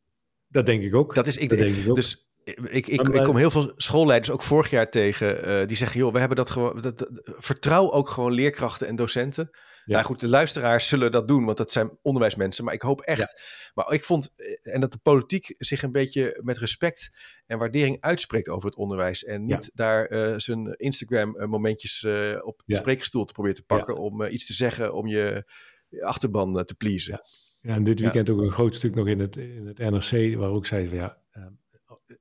Dat 0.48 0.66
denk 0.66 0.84
ik 0.84 0.96
ook. 0.96 1.16
Dat 1.16 1.28
is, 1.28 1.38
ik, 1.38 1.50
Dat 1.50 1.58
denk 1.58 1.76
ik 1.76 1.90
ook. 1.90 1.96
Dus 1.96 2.28
ik, 2.44 2.88
ik, 2.88 2.88
ik 2.88 3.24
kom 3.24 3.38
heel 3.38 3.52
veel 3.52 3.72
schoolleiders 3.76 4.32
ook 4.32 4.44
vorig 4.44 4.70
jaar 4.70 4.90
tegen. 4.90 5.44
eh, 5.44 5.68
die 5.68 5.78
zeggen, 5.78 6.00
joh, 6.00 6.14
we 6.14 6.20
hebben 6.20 6.38
dat 6.38 6.50
gewoon. 6.50 6.82
Dat, 6.82 6.98
dat- 6.98 7.10
vertrouw 7.38 7.92
ook 7.92 8.10
gewoon 8.10 8.32
leerkrachten 8.32 8.88
en 8.88 8.96
docenten. 8.96 9.50
Ja. 9.86 9.94
Nou 9.94 10.06
goed, 10.06 10.20
de 10.20 10.28
luisteraars 10.30 10.88
zullen 10.88 11.12
dat 11.12 11.28
doen, 11.28 11.46
want 11.46 11.58
dat 11.58 11.72
zijn 11.72 11.98
onderwijsmensen. 12.02 12.64
Maar 12.66 12.74
ik 12.74 12.82
hoop 12.82 13.02
echt. 13.02 13.42
Maar 13.74 13.94
ik 13.94 14.04
vond. 14.04 14.34
eh, 14.36 14.74
En 14.74 14.80
dat 14.82 14.92
de 14.92 14.98
politiek 14.98 15.56
zich 15.58 15.82
een 15.82 15.92
beetje 15.92 16.40
met 16.44 16.58
respect 16.58 17.10
en 17.46 17.58
waardering 17.58 17.98
uitspreekt 18.02 18.50
over 18.50 18.70
het 18.70 18.78
onderwijs. 18.78 19.24
En 19.24 19.46
niet 19.46 19.72
daar 19.74 20.06
eh, 20.06 20.34
zijn 20.38 20.74
Instagram-momentjes 20.78 22.04
op 22.44 22.62
de 22.66 22.74
spreekstoel 22.80 23.24
te 23.26 23.34
proberen 23.34 23.58
te 23.58 23.64
pakken. 23.64 23.96
om 23.98 24.24
iets 24.24 24.46
te 24.46 24.54
zeggen 24.54 24.94
om 24.94 25.08
je 25.08 25.52
achterban 26.02 26.66
te 26.66 26.76
pleasen. 26.76 27.22
Ja, 27.64 27.74
en 27.76 27.84
dit 27.84 27.98
Ja. 27.98 28.04
weekend 28.04 28.30
ook 28.30 28.42
een 28.42 28.52
groot 28.52 28.76
stuk 28.76 28.96
nog 28.96 29.08
in 29.08 29.20
het, 29.20 29.36
in 29.38 29.66
het 29.68 29.78
NRC, 29.78 30.36
waar 30.38 30.50
ook 30.50 30.66
zei 30.66 30.88
van 30.88 30.98
ja, 30.98 31.18
eh, 31.32 31.44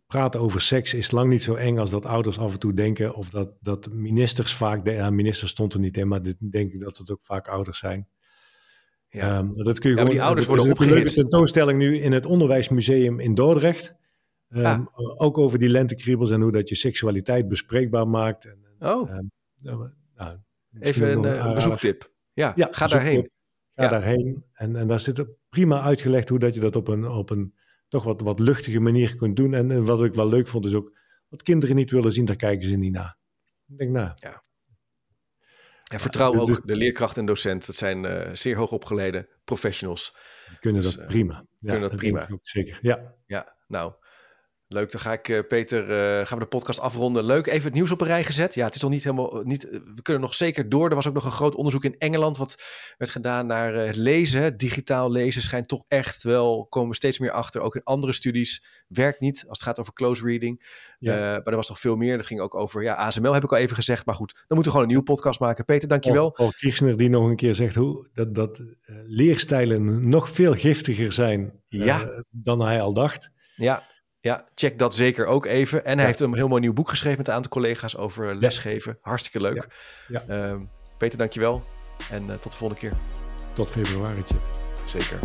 praten 0.07 0.41
over 0.41 0.61
seks 0.61 0.95
is 0.95 1.11
lang 1.11 1.31
niet 1.31 1.43
zo 1.43 1.55
eng 1.55 1.79
als 1.79 1.91
dat 1.91 2.07
ouders 2.07 2.39
af 2.39 2.53
en 2.53 2.59
toe 2.59 2.75
denken. 2.75 3.15
Of 3.15 3.31
dat, 3.31 3.51
dat 3.61 3.89
ministers 3.93 4.55
vaak, 4.55 4.85
de, 4.85 4.91
ja, 4.91 5.11
minister 5.11 5.49
stond 5.49 5.73
er 5.75 5.81
niet 5.81 5.97
in, 5.97 6.09
maar 6.09 6.23
dit 6.23 6.37
denk 6.39 6.73
ik 6.73 6.81
dat 6.81 6.99
het 6.99 7.11
ook 7.11 7.21
vaak 7.23 7.49
ouders 7.49 7.79
zijn. 7.79 8.09
Ja. 9.09 9.39
Ehm, 9.39 9.55
dat 9.55 9.79
kun 9.79 9.91
je 9.91 9.97
Ja, 9.97 10.01
gewoon, 10.03 10.15
die 10.17 10.23
ouders 10.23 10.47
er 10.47 10.53
is 10.53 10.59
worden 10.59 10.65
ook 10.75 10.81
een 10.81 10.87
leuke 10.87 11.01
opgehitst. 11.01 11.15
tentoonstelling 11.31 11.79
nu 11.79 11.99
in 11.99 12.13
het 12.13 12.27
Onderwijsmuseum 12.27 13.21
in 13.21 13.35
Dordrecht. 13.35 13.95
Ehm, 14.49 14.65
Ah. 14.65 15.21
Ook 15.21 15.39
over 15.39 15.59
die 15.59 15.69
lentekriebels 15.69 16.31
en 16.31 16.41
hoe 16.41 16.53
dat 16.53 16.69
je 16.69 16.75
seksualiteit 16.75 17.49
bespreekbaar 17.49 18.09
maakt. 18.09 18.45
En, 18.45 18.59
Oh, 18.79 19.11
ehm, 19.11 19.25
nou, 19.61 19.89
nou, 20.17 20.39
even 20.81 21.09
een 21.11 21.17
nog 21.21 21.27
eh, 21.27 21.55
bezoektip. 21.55 22.13
Ja, 22.33 22.53
Ja, 22.57 22.69
ga 22.71 22.87
daarheen. 22.87 23.31
Ga 23.75 23.83
Ja. 23.83 23.89
daarheen. 23.89 24.45
En, 24.53 24.77
en 24.77 24.87
daar 24.89 25.01
zit 25.01 25.25
prima 25.49 25.83
uitgelegd 25.83 26.29
hoe 26.29 26.39
dat 26.39 26.55
je 26.55 26.61
dat 26.61 26.77
op 26.77 26.89
een, 26.89 27.09
op 27.09 27.31
een 27.31 27.55
toch 27.89 28.05
wat, 28.05 28.21
wat 28.21 28.39
luchtige 28.39 28.81
manier 28.81 29.17
kunt 29.17 29.37
doen. 29.37 29.55
En, 29.55 29.71
en 29.71 29.85
wat 29.85 30.03
ik 30.03 30.15
wel 30.15 30.29
leuk 30.29 30.49
vond 30.49 30.65
is 30.67 30.75
ook, 30.75 30.99
wat 31.29 31.43
kinderen 31.43 31.77
niet 31.77 31.91
willen 31.91 32.13
zien, 32.13 32.25
daar 32.25 32.37
kijken 32.37 32.69
ze 32.69 32.77
niet 32.77 32.93
naar. 32.93 33.17
Ik 33.69 33.79
denk, 33.79 33.91
nou, 33.91 34.11
En 35.93 36.01
vertrouw 36.01 36.33
dus- 36.33 36.41
ook 36.41 36.47
dus- 36.47 36.61
de 36.63 36.77
leerkracht 36.77 37.17
en 37.17 37.27
docent. 37.27 37.67
Dat 37.67 37.75
zijn 37.77 38.05
eh, 38.05 38.35
zeer 38.35 38.57
hoogopgeleide 38.57 39.29
professionals. 39.45 40.17
die 40.49 40.59
kunnen 40.59 40.83
Dus, 40.83 40.93
dat 40.95 41.01
eh, 41.03 41.09
prima. 41.09 41.35
Ja, 41.59 41.71
kunnen 41.71 41.89
dat 41.89 41.99
prima. 41.99 42.29
ook 42.31 42.41
zeker. 42.43 42.79
Ja, 42.83 43.15
Ja, 43.27 43.57
nou. 43.67 43.93
Leuk, 44.73 44.91
dan 44.91 45.01
ga 45.01 45.13
ik, 45.13 45.29
eh, 45.29 45.39
Peter, 45.49 45.83
eh, 45.91 46.27
gaan 46.27 46.39
we 46.39 46.45
de 46.45 46.51
podcast 46.51 46.81
afronden. 46.81 47.25
Leuk, 47.25 47.47
even 47.47 47.65
het 47.65 47.75
nieuws 47.75 47.91
op 47.91 48.01
een 48.01 48.07
rij 48.07 48.25
gezet. 48.25 48.55
Ja, 48.55 48.65
het 48.65 48.75
is 48.75 48.81
nog 48.83 48.91
niet 48.91 49.05
helemaal, 49.05 49.43
niet, 49.45 49.69
eh, 49.69 49.79
we 49.95 50.03
kunnen 50.03 50.23
nog 50.23 50.35
zeker 50.35 50.69
door. 50.69 50.89
Er 50.89 50.95
was 50.95 51.09
ook 51.09 51.15
nog 51.15 51.25
een 51.25 51.31
groot 51.31 51.55
onderzoek 51.55 51.85
in 51.85 51.99
Engeland 51.99 52.37
wat 52.37 52.63
werd 52.99 53.11
gedaan 53.11 53.47
naar 53.47 53.75
het 53.75 53.97
lezen. 53.97 54.57
Digitaal 54.57 55.11
lezen 55.11 55.43
schijnt 55.43 55.69
toch 55.69 55.85
echt 55.89 56.23
wel, 56.23 56.67
komen 56.69 56.89
we 56.89 56.95
steeds 56.95 57.19
meer 57.19 57.31
achter. 57.31 57.61
Ook 57.61 57.75
in 57.75 57.85
andere 57.85 58.13
studies 58.13 58.65
werkt 58.89 59.21
niet 59.21 59.45
als 59.49 59.59
het 59.59 59.69
gaat 59.69 59.79
over 59.79 59.93
close 59.93 60.25
reading. 60.25 60.81
Ja. 60.99 61.15
Maar 61.15 61.43
er 61.45 61.57
was 61.57 61.69
nog 61.69 61.81
veel 61.81 61.97
meer. 61.97 62.17
Dat 62.17 62.27
ging 62.27 62.41
ook 62.41 62.55
over, 62.55 62.83
ja, 62.83 62.95
ASML 62.95 63.33
heb 63.33 63.45
ik 63.45 63.53
al 63.53 63.59
even 63.59 63.77
gezegd. 63.77 64.07
Maar 64.07 64.15
goed, 64.15 64.33
dan 64.33 64.43
moeten 64.47 64.65
we 64.65 64.71
gewoon 64.71 64.83
een 64.83 64.89
nieuwe 64.89 65.05
podcast 65.05 65.41
maken. 65.41 65.65
Peter, 65.65 65.89
dankjewel. 65.89 66.31
Paul, 66.31 66.53
Kirchner 66.53 66.97
die 66.97 67.09
nog 67.09 67.29
een 67.29 67.37
keer 67.37 67.55
zegt 67.55 67.75
hoe, 67.75 68.09
dat, 68.15 68.35
dat 68.35 68.61
leerstijlen 69.07 70.09
nog 70.09 70.31
veel 70.31 70.55
giftiger 70.55 71.13
zijn 71.13 71.53
Ja. 71.69 72.25
dan 72.31 72.61
hij 72.61 72.81
al 72.81 72.93
dacht. 72.93 73.31
Ja, 73.57 73.91
ja, 74.23 74.45
check 74.55 74.79
dat 74.79 74.95
zeker 74.95 75.27
ook 75.27 75.47
even. 75.47 75.79
En 75.85 75.91
hij 75.93 76.01
Ja. 76.01 76.07
heeft 76.07 76.21
een 76.21 76.35
heel 76.35 76.49
mooi 76.49 76.61
nieuw 76.61 76.73
boek 76.73 76.89
geschreven 76.89 77.19
met 77.19 77.29
een 77.29 77.35
aantal 77.35 77.51
collega's 77.51 77.97
over 77.97 78.35
lesgeven. 78.35 78.99
Hartstikke 79.01 79.41
leuk. 79.41 79.67
Ja. 80.09 80.23
Ehm, 80.29 80.61
Peter, 80.99 81.19
dankjewel. 81.19 81.63
En 82.11 82.23
eh, 82.31 82.37
tot 82.37 82.53
de 82.53 82.59
volgende 82.59 82.83
keer. 82.89 82.99
Tot 83.55 83.69
februari. 83.69 84.25
Zeker. 84.85 85.19